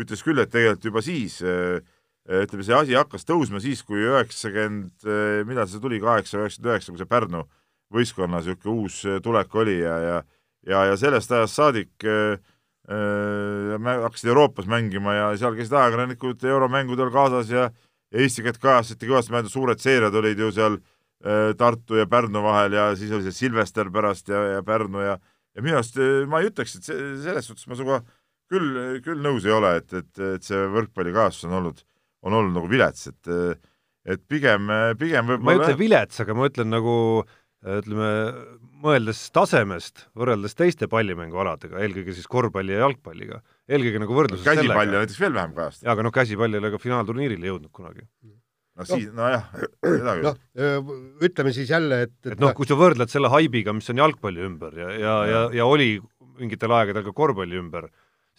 [0.02, 5.04] ütleks küll, et tegelikult juba siis ütleme, see asi hakkas tõusma siis, kui üheksakümmend,
[5.46, 7.42] millal see tuli, kaheksa, üheksakümmend üheksa, kui see Pärnu
[7.94, 10.16] võistkonna niisugune uus tulek oli ja, ja
[10.68, 12.40] ja, ja sellest ajast saadik äh,
[12.92, 17.70] äh, hakkasid Euroopas mängima ja seal käisid ajakirjanikud euromängudel kaasas ja,
[18.12, 22.42] Eesti kätt kajastati kõvasti, ma mäletan, suured seeriad olid ju seal äh, Tartu ja Pärnu
[22.44, 25.14] vahel ja siis oli see Silvester pärast ja, ja Pärnu ja
[25.56, 28.02] ja minu arust äh, ma ei ütleks, et see, selles suhtes ma sinuga
[28.52, 31.84] küll, küll nõus ei ole, et, et, et see võrkpallikajastus on olnud,
[32.28, 33.32] on olnud nagu vilets, et
[34.02, 34.66] et pigem,
[34.98, 36.94] pigem võib-olla ma ei ütle vilets, aga ma ütlen nagu
[37.62, 38.08] ütleme,
[38.82, 44.68] mõeldes tasemest võrreldes teiste pallimängualadega, eelkõige siis korvpalli ja jalgpalliga, eelkõige nagu võrdluses sellega.
[44.68, 45.88] käsipalli on näiteks veel vähem kajastanud.
[45.88, 48.06] jaa, aga noh, käsipall ei ole ka finaalturniirile jõudnud kunagi.
[48.78, 49.50] no siis, nojah,
[49.86, 50.30] seda küll.
[50.30, 50.94] noh,
[51.30, 54.48] ütleme siis jälle, et, et, et noh, kui sa võrdled selle haibiga, mis on jalgpalli
[54.48, 55.94] ümber ja, ja, ja, ja oli
[56.42, 57.92] mingitel aegadel ka korvpalli ümber,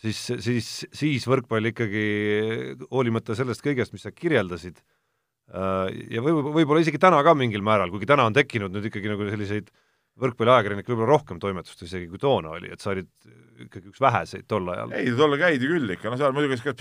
[0.02, 2.08] siis, siis, siis võrkpall ikkagi,
[2.90, 4.82] hoolimata sellest kõigest, mis sa kirjeldasid,
[5.54, 5.86] äh,
[6.16, 9.28] ja võib, võib-olla isegi täna ka mingil määral, kuigi täna on tekkinud nüüd ikkagi nagu
[9.30, 9.88] selliseid äh,
[10.20, 13.08] võrkpalliajakirjanik võib-olla rohkem toimetust isegi kui toona oli, et sa olid
[13.64, 14.92] ikkagi üks väheseid tol ajal.
[14.98, 16.74] ei, tolle käidi küll ikka, no seal muidugi ka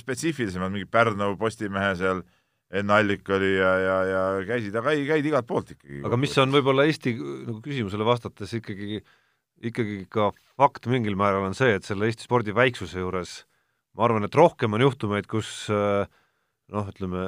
[0.00, 2.22] spetsiifilisemad, mingi Pärnu Postimehe seal
[2.70, 6.00] Enn Allik oli ja, ja, ja käisid, aga ei, käidi igalt poolt ikkagi.
[6.06, 9.00] aga mis on võib-olla Eesti nagu küsimusele vastates ikkagi,
[9.70, 13.40] ikkagi ka fakt mingil määral on see, et selle Eesti spordi väiksuse juures
[13.98, 17.26] ma arvan, et rohkem on juhtumeid, kus noh, ütleme,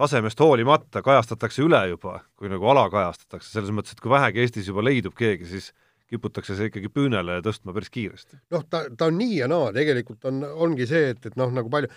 [0.00, 4.84] tasemest hoolimata kajastatakse üle juba, kui nagu alakajastatakse, selles mõttes, et kui vähegi Eestis juba
[4.86, 5.70] leidub keegi, siis
[6.10, 8.40] kiputakse see ikkagi püünele tõstma päris kiiresti.
[8.54, 11.70] noh, ta, ta on nii ja naa, tegelikult on, ongi see, et, et noh, nagu
[11.70, 11.90] palju,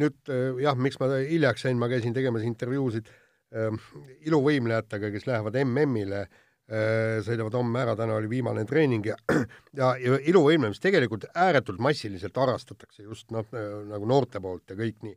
[0.00, 0.32] nüüd
[0.62, 3.84] jah, miks ma hiljaks jäin, ma käisin tegemas intervjuusid äh,
[4.28, 6.26] iluvõimlejatega, kes lähevad MM-ile
[6.64, 9.18] sõidavad homme ära, täna oli viimane treening ja
[9.80, 13.44] ja, ja iluvõimlemist tegelikult ääretult massiliselt harrastatakse just noh,
[13.90, 15.12] nagu noorte poolt ja kõik nii.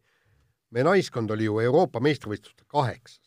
[0.75, 3.23] Meie naiskond oli ju Euroopa meistrivõistlustel kaheksas.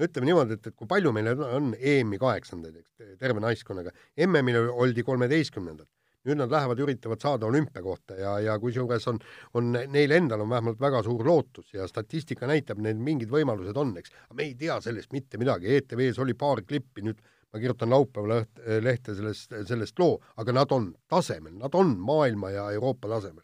[0.00, 3.90] ütleme niimoodi, et, et kui palju meil on EM-i kaheksandaid, eks, terve naiskonnaga,
[4.26, 5.88] MM-il oldi kolmeteistkümnendad
[6.28, 9.18] nüüd nad lähevad, üritavad saada olümpiakohta ja, ja kusjuures on,
[9.56, 13.94] on neil endal on vähemalt väga suur lootus ja statistika näitab, neil mingid võimalused on,
[14.00, 14.12] eks.
[14.36, 18.60] me ei tea sellest mitte midagi, ETV-s oli paar klippi, nüüd ma kirjutan laupäeva leht,
[18.84, 23.42] lehte sellest, sellest loo, aga nad on tasemel, nad on maailma ja Euroopa tasemel.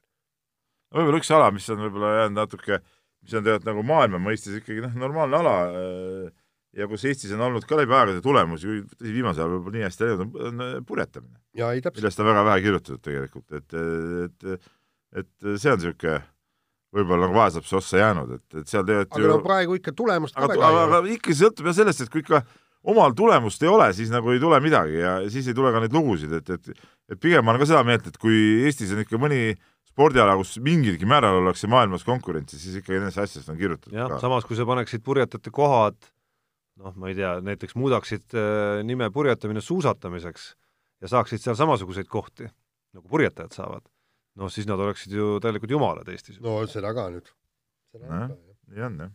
[0.92, 2.82] no võib-olla üks ala, mis on võib-olla jäänud natuke,
[3.26, 6.28] mis on tegelikult nagu maailma mõistes ikkagi noh, normaalne ala äh,
[6.76, 10.06] ja kus Eestis on olnud ka läbi aegade tulemusi, tõsi, viimasel ajal võib-olla nii hästi
[10.06, 11.38] läinud, on purjetamine.
[11.96, 13.76] millest on väga vähe kirjutatud tegelikult, et,
[14.26, 14.70] et,
[15.22, 16.18] et see on niisugune
[16.96, 19.32] võib-olla nagu vaeslapse ossa jäänud, et, et seal tegelikult aga ju...
[19.32, 22.42] no praegu ikka tulemust aga, aga, aga ikka sõltub jah sellest, et kui ikka
[22.86, 25.96] omal tulemust ei ole, siis nagu ei tule midagi ja siis ei tule ka neid
[25.96, 29.18] lugusid, et, et et pigem ma olen ka seda meelt, et kui Eestis on ikka
[29.20, 29.56] mõni
[29.96, 33.96] spordiala, kus mingilgi määral ollakse maailmas konkurentsis, siis ikkagi nendest asjadest on kirjutatud.
[33.96, 35.96] jah, samas kui sa paneksid purjetajate kohad
[36.82, 40.48] noh, ma ei tea, näiteks muudaksid äh, nime purjetamine suusatamiseks
[41.04, 42.48] ja saaksid seal samasuguseid kohti,
[42.96, 43.86] nagu purjetajad saavad,
[44.40, 46.40] noh siis nad oleksid ju täielikult jumalad Eestis.
[46.44, 47.32] no seda ka nüüd.
[47.96, 49.14] nii on jah.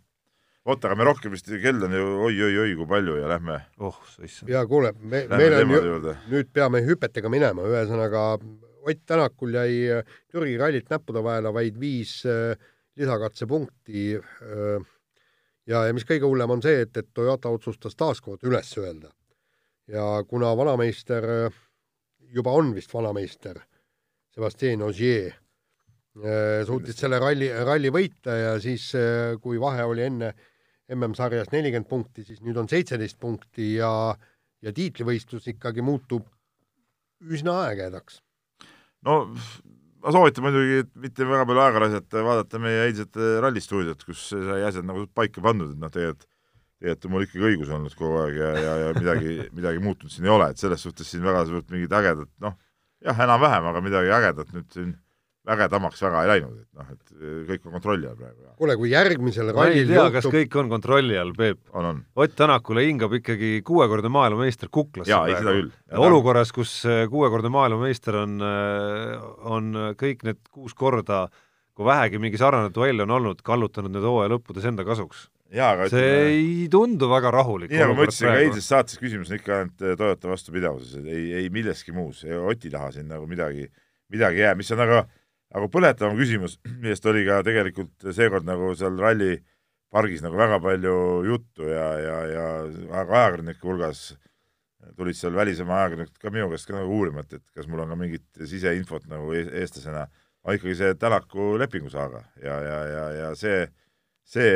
[0.65, 4.25] oota, aga me rohkem vist, kell on ju oi-oi-oi kui palju ja lähme oh, sa
[4.25, 4.49] issand.
[4.49, 8.25] jaa, kuule, me, meil on ju, nüüd peame hüpetega minema, ühesõnaga
[8.81, 12.57] Ott Tänakul jäi Türgi rallit näppude vahele vaid viis äh,
[12.97, 14.87] lisakatsepunkti äh,
[15.69, 19.11] ja, ja mis kõige hullem on see, et, et Toyota otsustas taaskord üles öelda.
[19.87, 21.51] ja kuna vanameister
[22.31, 23.59] juba on vist vanameister,
[24.31, 25.33] Sebastian Ogier,
[26.67, 28.89] suutis selle ralli, ralli võita ja siis,
[29.43, 30.31] kui vahe oli enne
[30.91, 33.91] MM-sarjas nelikümmend punkti, siis nüüd on seitseteist punkti ja,
[34.63, 36.27] ja tiitlivõistlus ikkagi muutub
[37.31, 38.19] üsna ägedaks.
[39.07, 39.21] No
[40.01, 44.87] ma soovitan muidugi, mitte väga palju aega raisata, vaadata meie eilset rallistuudiot, kus sai asjad
[44.87, 46.27] nagu paika pandud, et noh, tegelikult
[46.81, 50.25] tegelikult on mul ikkagi õigus olnud kogu aeg ja, ja, ja midagi, midagi muutunud siin
[50.25, 52.57] ei ole, et selles suhtes siin väga suurt mingit ägedat, noh,
[53.05, 54.95] jah, enam-vähem, aga midagi ägedat nüüd siin
[55.49, 58.51] ägedamaks väga ei läinud, et noh, et eh, kõik on kontrolli all praegu.
[58.61, 61.61] kuule, kui järgmisel rallil ei tea juhtub..., kas kõik on kontrolli all, Peep.
[62.15, 65.71] Ott Tänakule hingab ikkagi kuuekordne maailmameister kuklasse jaa, ei seda küll.
[65.97, 69.15] olukorras, kus eh, kuuekordne maailmameister on, eh,
[69.49, 71.25] on kõik need kuus korda,
[71.73, 75.29] kui vähegi mingi sarnane duell on olnud, kallutanud need hooaja lõppudes enda kasuks.
[75.51, 77.73] See ütleme, ei tundu väga rahulik.
[77.73, 81.49] nii nagu ma ütlesin ka eilses saates, küsimus on ikka ainult Toyota vastupidavuses, ei, ei
[81.51, 83.65] milleski muus, Oti taha siin nagu midagi,
[84.13, 85.20] midagi ei jää, mis on aga nagu
[85.51, 90.95] aga põletavam küsimus, millest oli ka tegelikult seekord nagu seal rallipargis nagu väga palju
[91.27, 92.45] juttu ja, ja, ja
[93.03, 94.11] aga ajakirjanike hulgas
[94.97, 97.91] tulid seal välismaa ajakirjanikud ka minu käest ka nagu uurima, et, et kas mul on
[97.93, 100.07] ka mingit siseinfot nagu eestlasena,
[100.45, 103.67] aga ikkagi see Tänaku lepingusaaga ja, ja, ja, ja see,
[104.25, 104.49] see,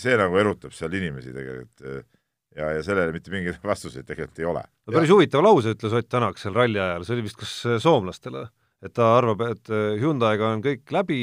[0.00, 4.64] see nagu erutab seal inimesi tegelikult ja, ja sellele mitte mingeid vastuseid tegelikult ei ole.
[4.86, 7.54] no päris huvitav lause ütles Ott Tänak seal ralli ajal, see oli vist kas
[7.84, 8.46] soomlastele
[8.84, 11.22] et ta arvab, et äh, Hyundai'ga on kõik läbi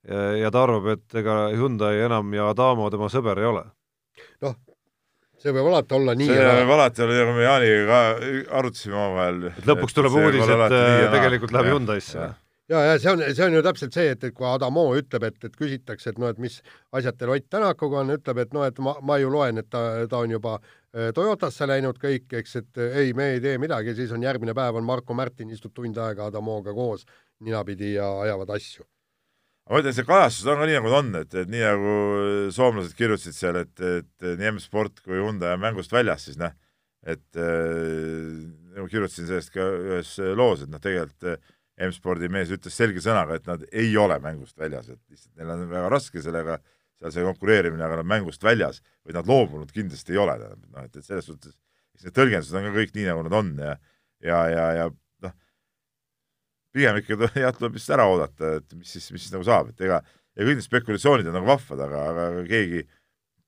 [0.00, 3.66] ja ta arvab, et ega Hyundai enam ja Adamo tema sõber ei ole.
[4.40, 4.54] noh,
[5.40, 6.28] see võib alati olla nii.
[6.30, 7.98] see võib alati olla, nagu me Jaaniga ka
[8.60, 9.42] arutasime omavahel.
[9.52, 12.30] et lõpuks tuleb uudis, et äh, tegelikult läheb Hyundai'sse
[12.70, 15.38] ja, ja see on, see on ju täpselt see, et, et kui Adamo ütleb, et,
[15.48, 16.60] et küsitakse, et noh, et mis
[16.96, 19.82] asjad teil Ott Tänakuga on, ütleb, et noh, et ma, ma ju loen, et ta,
[20.10, 23.94] ta on juba äh, Toyotasse läinud kõik, eks, et äh, ei, me ei tee midagi,
[23.94, 27.04] siis on järgmine päev on Marko Märtin istub tund aega Adamoga koos
[27.46, 28.86] ninapidi ja ajavad asju.
[29.70, 31.92] ma ütlen, see kajastus on ka nii, nagu ta on, et, et nii nagu
[32.56, 36.56] soomlased kirjutasid seal, et, et nii M-Sport kui Hyundai on mängust väljas, siis noh,
[37.06, 38.34] et äh,
[38.74, 41.38] ma kirjutasin sellest ka ühes loos, et noh, tegelikult
[41.80, 45.68] M-spordi mees ütles selge sõnaga, et nad ei ole mängust väljas, et lihtsalt neil on
[45.70, 46.58] väga raske sellega,
[47.00, 50.88] seal see konkureerimine, aga nad mängust väljas või nad loobunud kindlasti ei ole, tähendab, noh,
[50.88, 51.56] et, et selles suhtes,
[51.96, 53.76] eks need tõlgendused on ka kõik nii, nagu nad on ja
[54.20, 54.86] ja, ja, ja
[55.24, 55.34] noh,
[56.76, 59.86] pigem ikka jah, tuleb vist ära oodata, et mis siis, mis siis nagu saab, et
[59.86, 62.84] ega ja kõik need spekulatsioonid on nagu vahvad, aga, aga keegi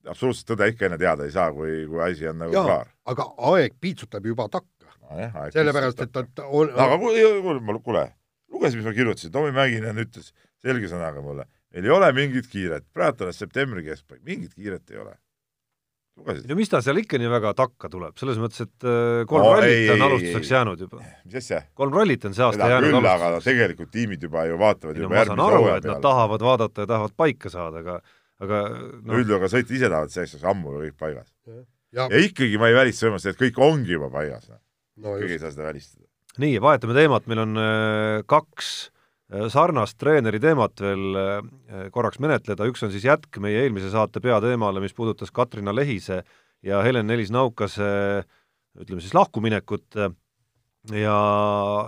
[0.09, 2.91] absoluutselt tõde ikka enne teada ei saa, kui, kui asi on nagu klaar.
[3.09, 5.47] aga aeg piitsutab juba takka no,.
[5.55, 8.07] sellepärast, et, et on aga kuule, kuule,
[8.53, 10.33] lugesid, mis ma kirjutasin, Tomi Mäkinen ütles
[10.63, 15.03] selge sõnaga mulle, meil ei ole mingit kiiret, praegu alles septembri keskpaik, mingit kiiret ei
[15.03, 15.15] ole.
[16.49, 19.53] no mis ta seal ikka nii väga takka tuleb, selles mõttes, et äh, kolm no,
[19.57, 21.05] rallit ei, on alustuseks ei, jäänud juba.
[21.25, 21.63] mis asja?
[21.79, 25.07] kolm rallit on see aasta Seda jäänud küll, aga tegelikult tiimid juba ju vaatavad ei,
[25.07, 25.95] juba no, järgmise hooaja peale.
[25.95, 28.01] Nad tahavad vaadata ja tahavad paika saada, aga
[28.43, 31.33] aga no, no üldjuhul, aga sõitjad ise tahavad selleks ajaks ammu kõik paigas.
[31.97, 34.61] ja, ja ikkagi ma ei välista võimalust, et kõik ongi juba paigas no..
[35.07, 36.05] no keegi ei saa seda välistada.
[36.45, 38.99] nii, vahetame teemat, meil on äh, kaks äh,
[39.53, 44.83] sarnast treeneri teemat veel äh, korraks menetleda, üks on siis jätk meie eelmise saate peateemale,
[44.85, 46.23] mis puudutas Katrina Lehise
[46.63, 47.89] ja Helen Nelis-Naukase
[48.81, 49.99] ütleme siis lahkuminekut
[50.97, 51.17] ja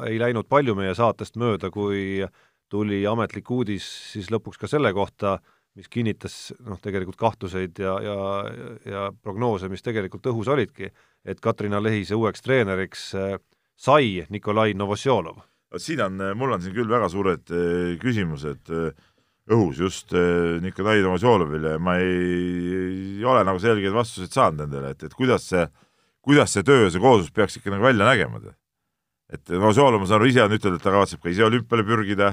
[0.06, 2.24] ei läinud palju meie saatest mööda, kui
[2.70, 5.38] tuli ametlik uudis siis lõpuks ka selle kohta,
[5.78, 8.18] mis kinnitas noh, tegelikult kahtluseid ja, ja,
[8.86, 10.90] ja prognoose, mis tegelikult õhus olidki,
[11.24, 13.36] et Katrina Lehise uueks treeneriks äh,
[13.74, 15.42] sai Nikolai Novosjolov.
[15.74, 18.90] Vot siin on, mul on siin küll väga suured äh, küsimused äh,
[19.54, 20.14] õhus just
[20.64, 25.44] Nikolai Novosjolovile ja ma ei, ei ole nagu selgeid vastuseid saanud nendele, et, et kuidas
[25.50, 25.66] see,
[26.24, 28.40] kuidas see töö, see kooslus peaks ikka nagu välja nägema.
[29.28, 32.30] et Novosjolov, ma saan aru, ise on ütelnud, et ta kavatseb ka ise olümpiale pürgida.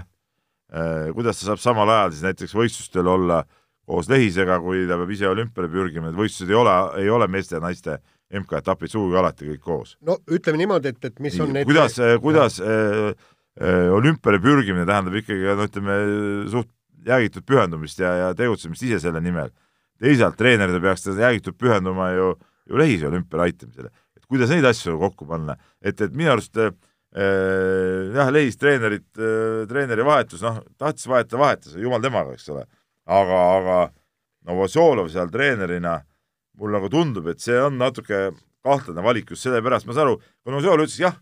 [1.12, 3.42] Kuidas ta saab samal ajal siis näiteks võistlustel olla
[3.84, 7.58] koos Lehisega, kui ta peab ise olümpiale pürgima, need võistlused ei ole, ei ole meeste
[7.58, 7.98] ja naiste
[8.40, 9.96] MK-etapid sugugi alati kõik koos.
[10.08, 13.16] no ütleme niimoodi, et, et mis on need kuidas, kuidas äh,
[13.60, 15.98] äh, olümpiale pürgimine tähendab ikkagi no ütleme,
[16.52, 16.72] suht
[17.08, 19.52] jäägitud pühendumist ja, ja tegutsemist ise selle nimel.
[20.02, 22.32] teisalt treenerid peaks seda jäägitud pühenduma ju,
[22.70, 23.92] ju Lehise olümpiale aitamisele.
[24.18, 26.72] et kuidas neid asju kokku panna, et, et minu arust äh,
[27.12, 32.64] Äh, jah, lehis treenerit, äh, treeneri vahetus, noh, tahtis vahetada, vahetas, jumal temaga, eks ole.
[33.12, 33.80] aga, aga
[34.48, 35.98] Novosjolov seal treenerina,
[36.62, 38.30] mulle nagu tundub, et see on natuke
[38.62, 41.18] kahtlane valik just sellepärast, ma saan aru, Novosjolov ütles jah,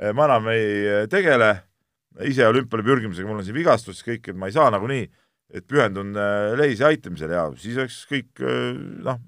[0.00, 1.52] äh, ma enam ei tegele
[2.26, 5.06] ise olümpiale pürgimisega, mul on siin vigastus, kõik, et ma ei saa nagunii,
[5.54, 6.14] et pühendun
[6.58, 8.42] lehise aitamisele ja siis oleks kõik
[9.06, 9.18] noh,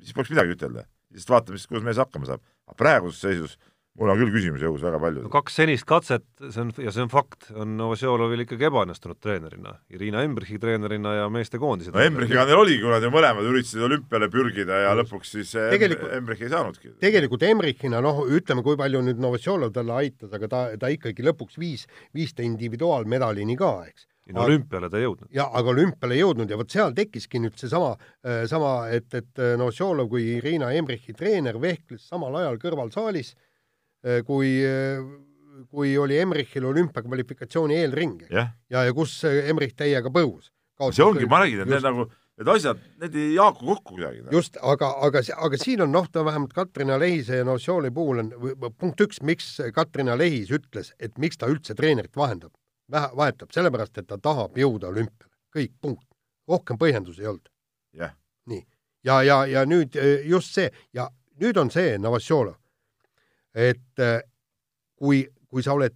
[0.00, 0.84] siis poleks midagi ütelda.
[1.14, 2.42] siis vaatame siis, kuidas mees hakkama saab.
[2.68, 3.56] aga praeguses seisus
[4.00, 5.30] mul on küll küsimusi õhus väga palju no,.
[5.32, 9.76] kaks senist katset, see on, ja see on fakt, on Novosjolovil ikkagi ebaõnnestunud treenerina.
[9.94, 14.30] Irina Embrichi treenerina ja meestekoondise no Embrichiga neil oligi, kuna nad ju mõlemad üritasid olümpiale
[14.32, 16.96] pürgida ja lõpuks siis tegelikult, Embrich ei saanudki.
[17.04, 21.60] tegelikult Embrichina, noh, ütleme, kui palju nüüd Novosjolov talle aitas, aga ta, ta ikkagi lõpuks
[21.62, 21.86] viis,
[22.16, 25.30] viis ta individuaalmedalini ka, eks no olümpiale ta ei jõudnud.
[25.36, 29.42] jaa, aga olümpiale ei jõudnud ja vot seal tekkiski nüüd seesama, äh, sama, et, et
[29.60, 33.34] Novosjolov kui Irina Embrichi treener vehkles samal ajal kõrvalsaalis
[34.26, 35.04] kui, äh,
[35.70, 38.52] kui oli Emrichil olümpiakvalifikatsiooni eelring yeah.
[38.70, 40.50] ja, ja kus Emrich täiega põus.
[40.90, 42.08] see ongi, ma räägin, et need nagu,
[42.40, 44.24] need asjad, need ei haaku kokku kuidagi.
[44.24, 44.32] Noh.
[44.34, 48.32] just, aga, aga, aga siin on noh, ta vähemalt Katrina Lehise ja Nossioli puhul on
[48.78, 52.52] punkt üks, miks Katrina Lehis ütles, et miks ta üldse treenerit vahendab,
[52.90, 56.06] vahetab, sellepärast et ta tahab jõuda olümpiale, kõik, punkt.
[56.50, 57.48] rohkem põhjendusi ei olnud
[57.96, 58.10] yeah..
[58.50, 58.66] nii,
[59.06, 61.06] ja, ja, ja nüüd äh, just see ja
[61.40, 62.58] nüüd on see Novosjolov
[63.54, 64.20] et äh,
[64.98, 65.94] kui, kui sa oled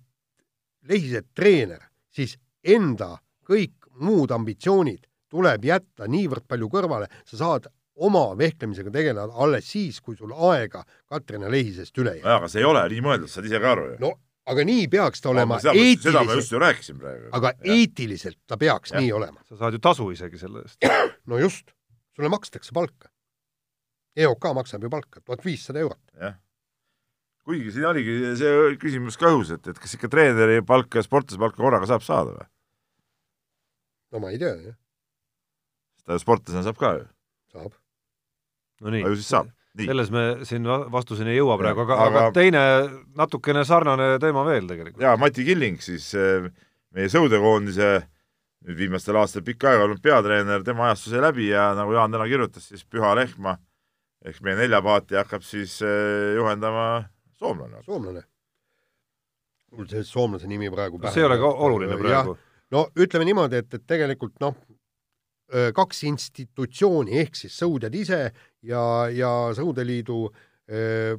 [0.89, 7.67] Lehise treener, siis enda kõik muud ambitsioonid tuleb jätta niivõrd palju kõrvale, sa saad
[7.99, 12.31] oma vehklemisega tegeleda alles siis, kui sul aega Katrina Lehisest üle jääb.
[12.39, 13.99] aga see ei ole nii mõeldud, sa saad ise ka aru ju.
[14.07, 14.15] no
[14.49, 16.07] aga nii peaks ta olema seda, eetiliselt.
[16.15, 17.29] seda ma just ju rääkisin praegu.
[17.37, 17.75] aga ja.
[17.75, 19.03] eetiliselt ta peaks ja.
[19.03, 19.45] nii olema.
[19.51, 20.89] sa saad ju tasu isegi selle eest.
[21.31, 21.75] no just,
[22.17, 23.11] sulle makstakse palka.
[24.17, 26.05] EOK maksab ju palka, tuhat viissada eurot.
[26.17, 26.39] jah
[27.49, 31.41] kuigi siin oligi see küsimus ka õhus, et, et kas ikka treeneri palka ja sportlase
[31.41, 32.49] palka korraga saab saada või?
[34.13, 34.77] no ma ei tea, jah.
[36.05, 37.07] ta sportlasena saab ka ju.
[37.55, 37.79] saab.
[38.85, 39.05] no nii.
[39.07, 39.51] ju siis saab.
[39.79, 42.63] selles me siin vastuseni ei jõua praegu, aga, aga, aga teine
[43.17, 45.03] natukene sarnane teema veel tegelikult.
[45.05, 46.49] jaa, Mati Killing siis eh,
[46.97, 47.93] meie sõudekoondise
[48.67, 52.27] nüüd viimastel aastatel pikka aega olnud peatreener, tema ajastus sai läbi ja nagu Jaan täna
[52.29, 53.57] kirjutas, siis Püha Lehma
[54.27, 57.07] ehk meie neljapaati hakkab siis eh, juhendama
[57.39, 57.83] soomlane.
[57.87, 58.25] soomlane.
[59.77, 61.13] mul see soomlase nimi praegu pähe.
[61.15, 62.37] see ei ole ka oluline praegu.
[62.75, 64.57] no ütleme niimoodi, et, et tegelikult noh,
[65.75, 68.21] kaks institutsiooni ehk siis sõudjad ise
[68.69, 70.19] ja, ja Sõudeliidu
[70.69, 71.15] eh,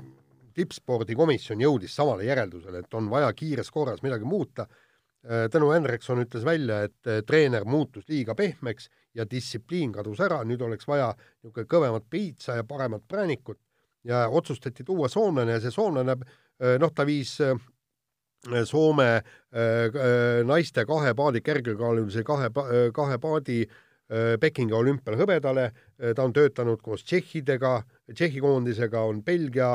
[0.53, 4.67] tippspordikomisjon jõudis samale järeldusele, et on vaja kiires korras midagi muuta.
[5.51, 10.87] Tõnu Hendrikson ütles välja, et treener muutus liiga pehmeks ja distsipliin kadus ära, nüüd oleks
[10.87, 13.59] vaja niisugune kõvemat piitsa ja paremat präänikut
[14.03, 17.57] ja otsustati tuua soomlane ja see soomlane, äh, noh, ta viis äh,
[18.63, 22.47] Soome äh, naiste kahe paadi kergekaalulise kahe,
[22.95, 23.65] kahe paadi
[24.39, 25.67] Pekingi olümpial hõbedale,
[26.17, 27.75] ta on töötanud koos tšehhidega,
[28.09, 29.67] Tšehhi koondisega on Belgia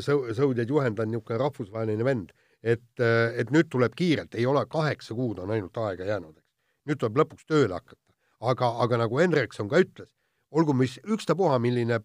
[0.00, 2.30] sõu-, sõudjaid juhendanud, niisugune rahvusvaheline vend.
[2.62, 3.02] et,
[3.36, 6.48] et nüüd tuleb kiirelt, ei ole kaheksa kuud on ainult aega jäänud, eks.
[6.88, 8.00] nüüd tuleb lõpuks tööle hakata.
[8.40, 10.08] aga, aga nagu Henrikson ka ütles,
[10.50, 12.00] olgu mis ükstapuha, milline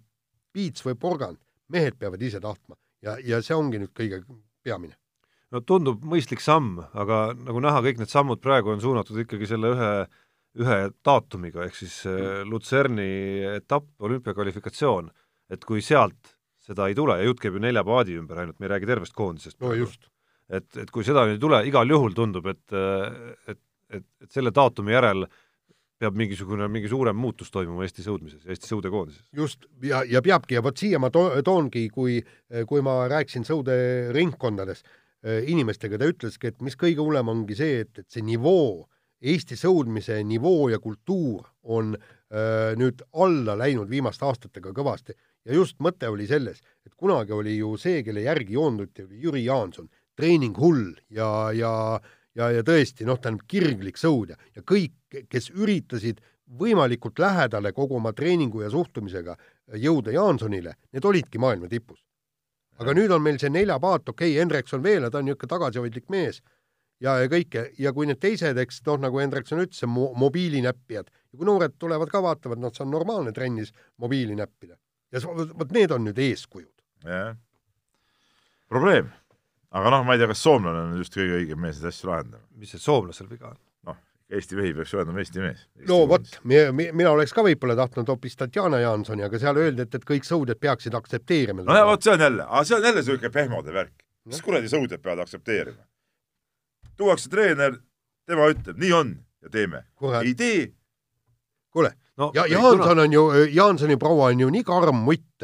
[0.55, 1.41] piits või porgand,
[1.73, 4.21] mehed peavad ise tahtma ja, ja see ongi nüüd kõige
[4.65, 4.97] peamine.
[5.53, 9.73] no tundub mõistlik samm, aga nagu näha, kõik need sammud praegu on suunatud ikkagi selle
[9.75, 9.91] ühe,
[10.63, 12.49] ühe daatumiga, ehk siis mm.
[12.51, 13.09] Lutserni
[13.55, 15.11] etapp, olümpiakvalifikatsioon,
[15.53, 16.35] et kui sealt
[16.65, 19.13] seda ei tule ja jutt käib ju nelja paadi ümber ainult, me ei räägi tervest
[19.17, 19.59] koondisest.
[19.61, 20.09] no just.
[20.49, 23.61] et, et kui seda ei tule, igal juhul tundub, et, et,
[23.99, 25.27] et, et selle daatumi järel
[26.05, 29.25] peab mingisugune, mingi suurem muutus toimuma Eesti sõudmises, Eesti sõudekoondises.
[29.35, 32.19] just, ja, ja peabki ja vot siia ma to toongi, kui,
[32.69, 38.03] kui ma rääkisin sõuderingkondades äh, inimestega, ta ütleski, et mis kõige hullem ongi see, et,
[38.03, 38.85] et see nivoo,
[39.25, 42.01] Eesti sõudmise nivoo ja kultuur on öö,
[42.35, 45.15] äh, nüüd alla läinud viimaste aastatega kõvasti
[45.47, 49.45] ja just mõte oli selles, et kunagi oli ju see, kelle järgi joonduti, oli Jüri
[49.45, 49.87] Jaanson,
[50.19, 51.71] treeninghull ja, ja
[52.35, 54.95] ja, ja tõesti, noh, on kirglik sõudja ja kõik,
[55.29, 56.21] kes üritasid
[56.59, 59.35] võimalikult lähedale kogu oma treeningu ja suhtumisega
[59.81, 62.03] jõuda Jaansonile, need olidki maailma tipus.
[62.79, 66.41] aga nüüd on meil see neljapaat, okei okay,, Hendrikson veel, ta on niisugune tagasihoidlik mees
[66.99, 71.39] ja, ja kõike, ja kui need teised, eks noh, nagu Hendrikson ütles, mo mobiilinäppijad, ja
[71.39, 74.75] kui noored tulevad ka, vaatavad, noh, see on normaalne trennis mobiili näppida.
[75.11, 76.73] ja vot need on nüüd eeskujud.
[77.03, 77.37] jah,
[78.67, 79.13] probleem
[79.75, 82.43] aga noh, ma ei tea, kas soomlane on just kõige õigem mees neid asju lahendama.
[82.59, 83.57] mis see soomlasel viga on?
[83.89, 83.97] noh,
[84.35, 85.65] Eesti mehi peaks olema Eesti mees.
[85.89, 90.07] no vot, mina oleks ka võib-olla tahtnud hoopis Tatjana Jansoni, aga seal öeldi, et, et
[90.07, 91.67] kõik sõudjad peaksid aktsepteerima.
[91.67, 93.93] no ja vot, see on jälle, aga see on jälle niisugune pehmode värk.
[94.31, 95.83] mis kuradi sõudjad peavad aktsepteerima?
[96.95, 97.77] tuuakse treener,
[98.27, 99.13] tema ütleb, nii on
[99.43, 99.83] ja teeme.
[100.23, 100.71] ei tee.
[101.69, 105.43] kuule no,, ja Jaanson on ju, Jaansoni proua on ju nii karm mutt,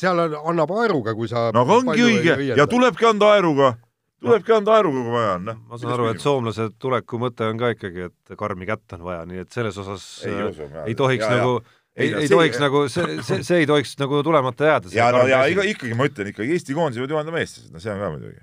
[0.00, 3.74] seal annab aeruga, kui sa no aga ongi õige ja tulebki anda aeruga,
[4.22, 5.60] tulebki anda aeruga, kui vaja on, noh.
[5.68, 9.26] ma saan aru, et soomlase tuleku mõte on ka ikkagi, et karmi kätt on vaja,
[9.28, 11.74] nii et selles osas ei, äh, usu, ei tohiks ja, nagu ja.
[11.96, 14.94] ei, ei, ei see, tohiks nagu, see, see, see ei tohiks nagu tulemata jääda.
[14.96, 17.92] ja no ja iga, ikkagi ma ütlen, ikkagi Eesti koondise peavad juhendama eestlased, no see
[17.94, 18.40] on ka muidugi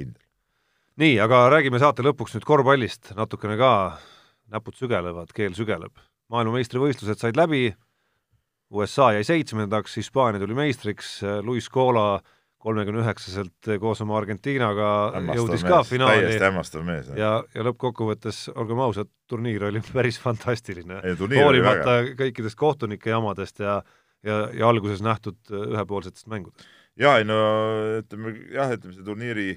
[0.00, 0.22] kindel.
[1.04, 3.74] nii, aga räägime saate lõpuks nüüd korvpallist natukene ka,
[4.54, 5.92] näpud sügelevad, keel sügeleb.
[6.30, 7.70] maailmameistrivõistlused said läbi
[8.70, 12.20] USA jäi seitsmendaks, Hispaania tuli meistriks, Luis Scola
[12.60, 14.90] kolmekümne üheksaselt koos oma Argentiinaga
[15.32, 16.26] jõudis mees, ka finaali.
[16.26, 17.08] täiesti hämmastav mees.
[17.16, 21.00] ja, ja lõppkokkuvõttes, olgem ausad, turniir oli päris fantastiline.
[21.16, 23.80] hoolimata kõikidest kohtunike jamadest ja,
[24.26, 26.68] ja, ja alguses nähtud ühepoolsetest mängudest.
[27.00, 27.40] jaa, ei no
[28.02, 29.48] ütleme jah, ütleme see turniiri,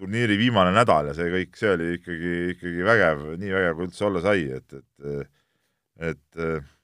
[0.00, 4.08] turniiri viimane nädal ja see kõik, see oli ikkagi, ikkagi vägev, nii vägev, kui üldse
[4.08, 5.28] olla sai, et, et
[6.00, 6.79] et, et on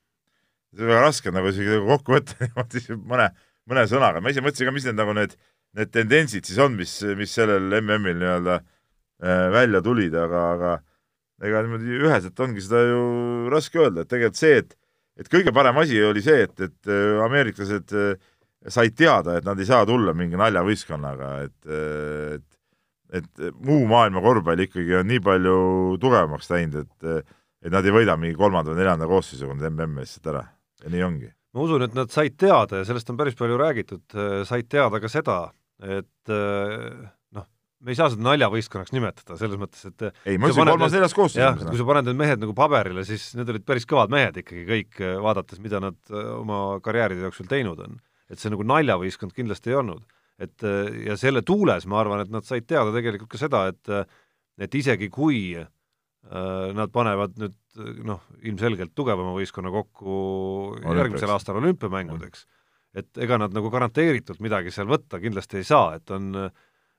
[0.81, 3.29] väga raske nagu isegi nagu kokku võtta niimoodi mõne,
[3.71, 5.37] mõne sõnaga, ma ise mõtlesin ka, mis need nagu need,
[5.77, 10.75] need tendentsid siis on, mis, mis sellel MM-il nii-öelda äh, välja tulid, aga, aga
[11.47, 13.05] ega niimoodi üheselt ongi seda ju
[13.53, 14.77] raske öelda, et tegelikult see, et
[15.17, 18.27] et kõige parem asi oli see, et, et äh, ameeriklased äh,
[18.69, 21.73] said teada, et nad ei saa tulla mingi naljavõistkonnaga, et,
[22.37, 22.53] et
[23.17, 25.59] et muu maailma korvpall ikkagi on nii palju
[26.03, 30.29] tugevamaks läinud, et et nad ei võida mingi kolmanda või neljanda koosseisuga nüüd MM-i lihtsalt
[30.35, 30.43] ära
[30.85, 31.31] ja nii ongi.
[31.57, 35.01] ma usun, et nad said teada ja sellest on päris palju räägitud, äh, said teada
[35.03, 35.37] ka seda,
[35.81, 37.07] et äh,
[37.37, 37.47] noh,
[37.81, 41.63] me ei saa seda naljavõistkonnaks nimetada, selles mõttes, et ei, ma ütlesin kolmas-neljas koosseis.
[41.65, 45.01] kui sa paned need mehed nagu paberile, siis need olid päris kõvad mehed ikkagi kõik,
[45.01, 47.99] äh, vaadates, mida nad oma karjääride jooksul teinud on.
[48.31, 50.05] et see nagu naljavõistkond kindlasti ei olnud.
[50.43, 50.61] et
[51.07, 54.13] ja selle tuules ma arvan, et nad said teada tegelikult ka seda, et
[54.61, 55.76] et isegi kui Äh,
[56.27, 57.55] nad panevad nüüd
[58.03, 60.15] noh, ilmselgelt tugevama võistkonna kokku
[60.73, 60.97] Olümpiaks.
[60.99, 62.47] järgmisel aastal olümpiamängudeks,
[62.99, 66.33] et ega nad nagu garanteeritult midagi seal võtta kindlasti ei saa, et on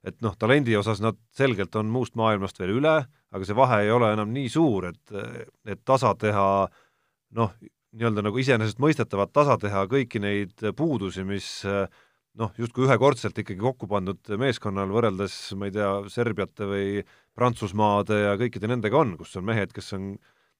[0.07, 2.95] et noh, talendi osas nad selgelt on muust maailmast veel üle,
[3.33, 5.15] aga see vahe ei ole enam nii suur, et,
[5.67, 6.47] et tasa teha
[7.37, 7.55] noh,
[7.97, 11.49] nii-öelda nagu iseenesestmõistetavat tasa teha kõiki neid puudusi, mis
[12.37, 16.89] noh, justkui ühekordselt ikkagi kokku pandud meeskonnal võrreldes, ma ei tea, Serbiate või
[17.37, 20.15] Prantsusmaade ja kõikide nendega on, kus on mehed, kes on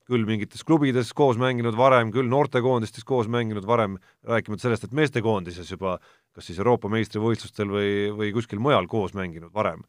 [0.08, 3.98] küll mingites klubides koos mänginud varem, küll noortekoondistes koos mänginud varem,
[4.28, 5.98] rääkimata sellest, et meestekoondises juba
[6.38, 9.82] kas siis Euroopa meistrivõistlustel või, või kuskil mujal koos mänginud varem.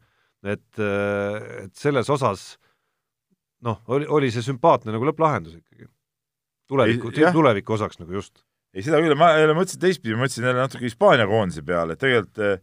[0.43, 2.57] et, et selles osas
[3.65, 5.89] noh, oli, oli see sümpaatne nagu lõpplahendus ikkagi.
[6.67, 10.61] tuleviku, tuleviku osaks nagu just ei, seda küll, ma jälle mõtlesin teistpidi, ma mõtlesin jälle
[10.61, 12.61] natuke Hispaania koondise peale, et tegelikult eh,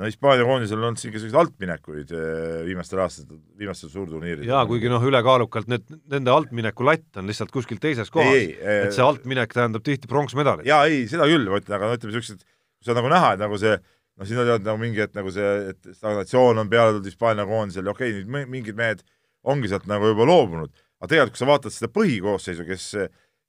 [0.00, 4.48] no Hispaania koondisel on olnud siin ka selliseid altminekuid eh, viimastel aastatel, viimastel suurturniiridel.
[4.48, 9.04] jaa, kuigi noh, ülekaalukalt need, nende altmineku latt on lihtsalt kuskil teises kohas, et see
[9.04, 10.68] altminek tähendab tihti pronksmedalit.
[10.68, 12.46] jaa, ei, seda küll, ma ütlen, aga no ütleme, niisugused,
[12.80, 15.52] kus on nagu näha, et nagu see noh, siin oli nagu mingi, et nagu see,
[15.74, 19.04] et stagnatsioon on peale tulnud Hispaania koondisel ja okei okay,, nüüd mingid mehed
[19.48, 22.90] ongi sealt nagu juba loobunud, aga tegelikult, kui sa vaatad seda põhikoosseisu, kes,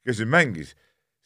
[0.07, 0.75] kes nüüd mängis,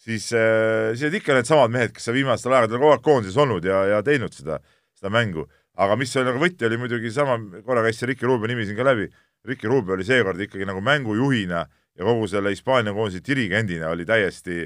[0.01, 3.65] siis äh, siis olid ikka needsamad mehed, kes on viimastel aegadel kogu aeg koondises olnud
[3.65, 4.59] ja, ja teinud seda,
[4.95, 5.47] seda mängu.
[5.75, 7.35] aga mis oli nagu võti, oli muidugi sama,
[7.65, 9.09] korra käis see Ricky Rubio nimi siin ka läbi,
[9.45, 14.65] Ricky Rubio oli seekord ikkagi nagu mängujuhina ja kogu selle Hispaania koondise dirigendina oli täiesti,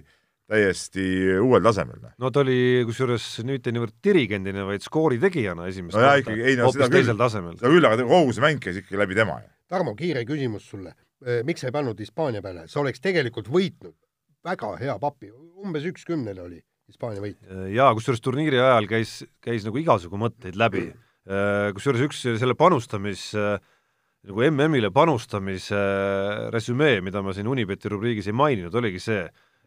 [0.49, 1.05] täiesti
[1.41, 1.97] uuel tasemel.
[2.03, 2.13] Noh.
[2.21, 6.93] no ta oli kusjuures mitte niivõrd dirigendina, vaid skoori tegijana esimest no korda, no, hoopis
[6.93, 7.57] teisel tasemel.
[7.57, 9.39] seda küll, aga kogu see mäng käis ikkagi läbi tema.
[9.69, 10.95] Tarmo, kiire küsimus sulle.
[11.45, 13.97] miks sa ei pannud Hispaania peale, sa oleks tegelikult võitnud
[14.45, 17.37] väga hea papi, umbes üks kümnele oli Hispaania võit.
[17.73, 20.89] jaa, kusjuures turniiri ajal käis, käis nagu igasugu mõtteid läbi.
[21.75, 25.79] kusjuures üks selle panustamis nagu MM-ile panustamise
[26.53, 29.21] resümee, mida ma siin Unibeti rubriigis ei maininud, oligi see,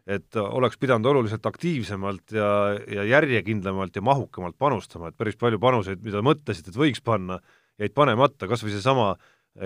[0.05, 2.49] et oleks pidanud oluliselt aktiivsemalt ja,
[2.91, 7.39] ja järjekindlamalt ja mahukamalt panustama, et päris palju panuseid, mida mõtlesid, et võiks panna,
[7.81, 9.13] jäid panemata, kas või seesama,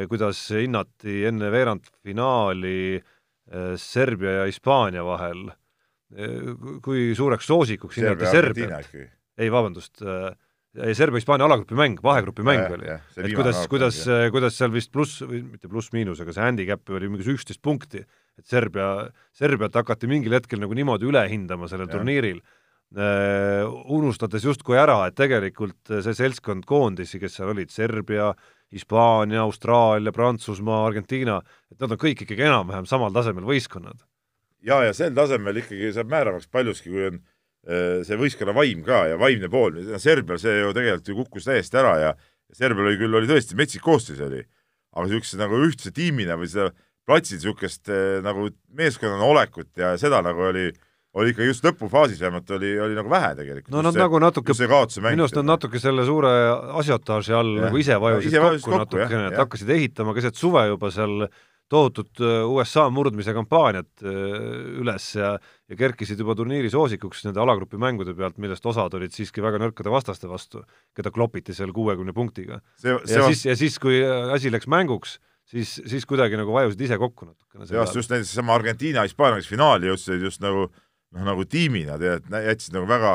[0.08, 2.78] kuidas hinnati enne veerandfinaali
[3.80, 5.56] Serbia ja Hispaania vahel, eh,
[6.84, 8.92] kui suureks soosikuks hinnati Serbiat.
[9.38, 10.32] ei, vabandust äh,,
[10.78, 12.90] Serbia-Hispaania alagrupi mäng, vahegrupi mäng ja, oli.
[13.24, 13.98] et kuidas, kuidas,
[14.34, 18.04] kuidas seal vist pluss, või mitte pluss-miinus, aga see handicap oli mingi üksteist punkti,
[18.38, 21.96] et Serbia, Serbiat hakati mingil hetkel nagu niimoodi üle hindama sellel ja.
[21.96, 28.32] turniiril uh,, unustades justkui ära, et tegelikult see seltskond koondisi, kes seal olid, Serbia,
[28.74, 31.40] Hispaania, Austraalia, Prantsusmaa, Argentiina,
[31.72, 34.04] et nad on kõik ikkagi enam-vähem samal tasemel võistkonnad.
[34.68, 37.22] Jaa, ja sel tasemel ikkagi saab määravaks paljuski, kui on
[37.68, 41.76] Äh, see võistkonna vaim ka ja vaimne pool, Serbial see ju tegelikult ju kukkus täiesti
[41.82, 42.12] ära ja
[42.56, 44.40] Serbial oli küll, oli tõesti metsik koosseis oli,
[44.96, 46.70] aga niisuguse nagu ühtse tiimina või seda
[47.04, 50.70] platsil niisugust äh, nagu meeskonnana olekut ja seda nagu oli,
[51.20, 53.74] oli ikka just lõpufaasis vähemalt oli, oli nagu vähe tegelikult.
[53.76, 54.56] no nad nagu natuke,
[55.10, 56.32] minu arust nad natuke selle suure
[56.80, 57.68] asiotaaži all ja.
[57.68, 61.28] nagu ise vajusid ise kokku, kokku natukene, et hakkasid ehitama keset suve juba seal
[61.72, 64.18] tohutut äh, USA murdmise kampaaniat äh,
[64.82, 65.34] üles ja,
[65.68, 69.92] ja kerkisid juba turniiri soosikuks nende alagrupi mängude pealt, millest osad olid siiski väga nõrkade
[69.92, 70.64] vastaste vastu,
[70.96, 72.62] keda klopiti seal kuuekümne punktiga.
[72.84, 73.08] ja on...
[73.08, 75.18] siis, ja siis, kui asi läks mänguks,
[75.52, 77.68] siis, siis kuidagi nagu vajusid ise kokku natukene.
[77.68, 82.76] jah, just näiteks seesama Argentiina, Hispaania, finaali jõudsid just nagu noh, nagu tiimina tead, jätsid
[82.76, 83.14] nagu väga,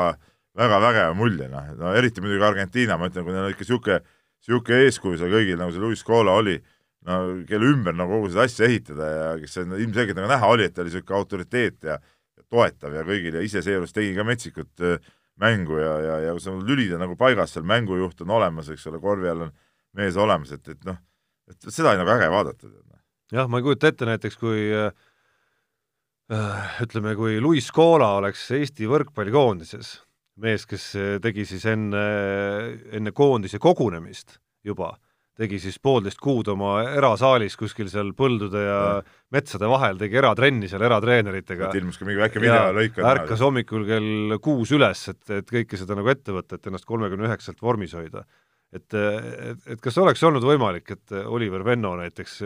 [0.57, 3.99] väga vägeva mulje, noh, no eriti muidugi Argentiina, ma ütlen, kui neil on ikka niisugune,
[4.43, 6.59] niisugune eeskuju seal kõigil, nagu see Luis Scola oli
[7.07, 10.67] no kelle ümber nagu kogu seda asja ehitada ja kes on ilmselgelt nagu näha oli,
[10.67, 11.97] et ta oli niisugune autoriteet ja
[12.53, 14.85] toetav ja kõigil ja ise seejuures tegi ka metsikut
[15.41, 18.85] mängu ja, ja, ja kui sul lülid on nagu paigas, seal mängujuht on olemas, eks
[18.91, 19.53] ole, korvi all on
[19.97, 20.99] mees olemas, et, et noh,
[21.49, 22.69] et seda on nagu äge vaadata.
[22.69, 23.01] Noh.
[23.33, 24.91] jah, ma ei kujuta ette näiteks, kui äh,
[26.85, 29.95] ütleme, kui Luis Scola oleks Eesti võrkpallikoondises,
[30.43, 30.91] mees, kes
[31.21, 32.03] tegi siis enne,
[32.93, 34.93] enne koondise kogunemist juba
[35.37, 39.15] tegi siis poolteist kuud oma erasaalis kuskil seal põldude ja, ja.
[39.33, 41.71] metsade vahel, tegi eratrenni seal eratreeneritega.
[41.79, 42.99] ilmus ka mingi väike videolõik.
[43.13, 47.31] ärkas hommikul kell kuus üles, et, et kõike seda nagu ette võtta, et ennast kolmekümne
[47.31, 48.25] üheksalt vormis hoida.
[48.73, 52.39] et, et, et kas oleks olnud võimalik, et Oliver Venno näiteks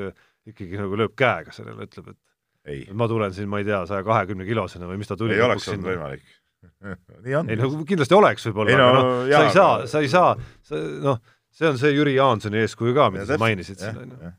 [0.47, 2.83] ikkagi nagu lööb käega sellele, ütleb, et ei.
[2.95, 5.35] ma tulen siin, ma ei tea, saja kahekümne kilosena või mis ta tuli.
[5.35, 6.35] ei oleks olnud võimalik
[7.27, 10.31] ei no kindlasti oleks võib-olla, aga noh, sa ei saa, sa ei saa,
[10.65, 11.19] sa noh
[11.57, 14.33] see on see Jüri Jaansoni eeskuju ka, mida sa mainisid siin, on ju.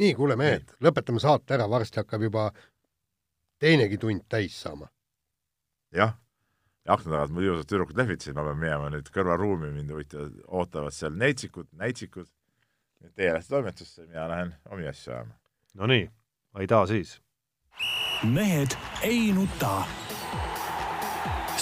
[0.00, 2.48] nii, kuule mehed, lõpetame saate ära, varsti hakkab juba
[3.60, 4.88] teinegi tund täis saama.
[5.94, 6.16] jah,
[6.86, 10.96] ja akna tagant mul ilusad tüdrukud lehvitasid, ma pean minema nüüd kõrvaruumi, mind huvitavad, ootavad
[10.96, 12.28] seal neetsikud, näitsikud.
[13.14, 15.36] Teie lähete toimetusse, mina lähen omi asju ajama.
[15.78, 16.08] Nonii,
[16.58, 17.20] aidaa siis.
[18.24, 18.74] mehed
[19.06, 19.84] ei nuta.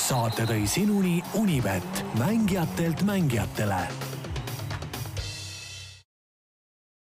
[0.06, 4.05] saate tõi sinuni Unibet, mängijatelt mängijatele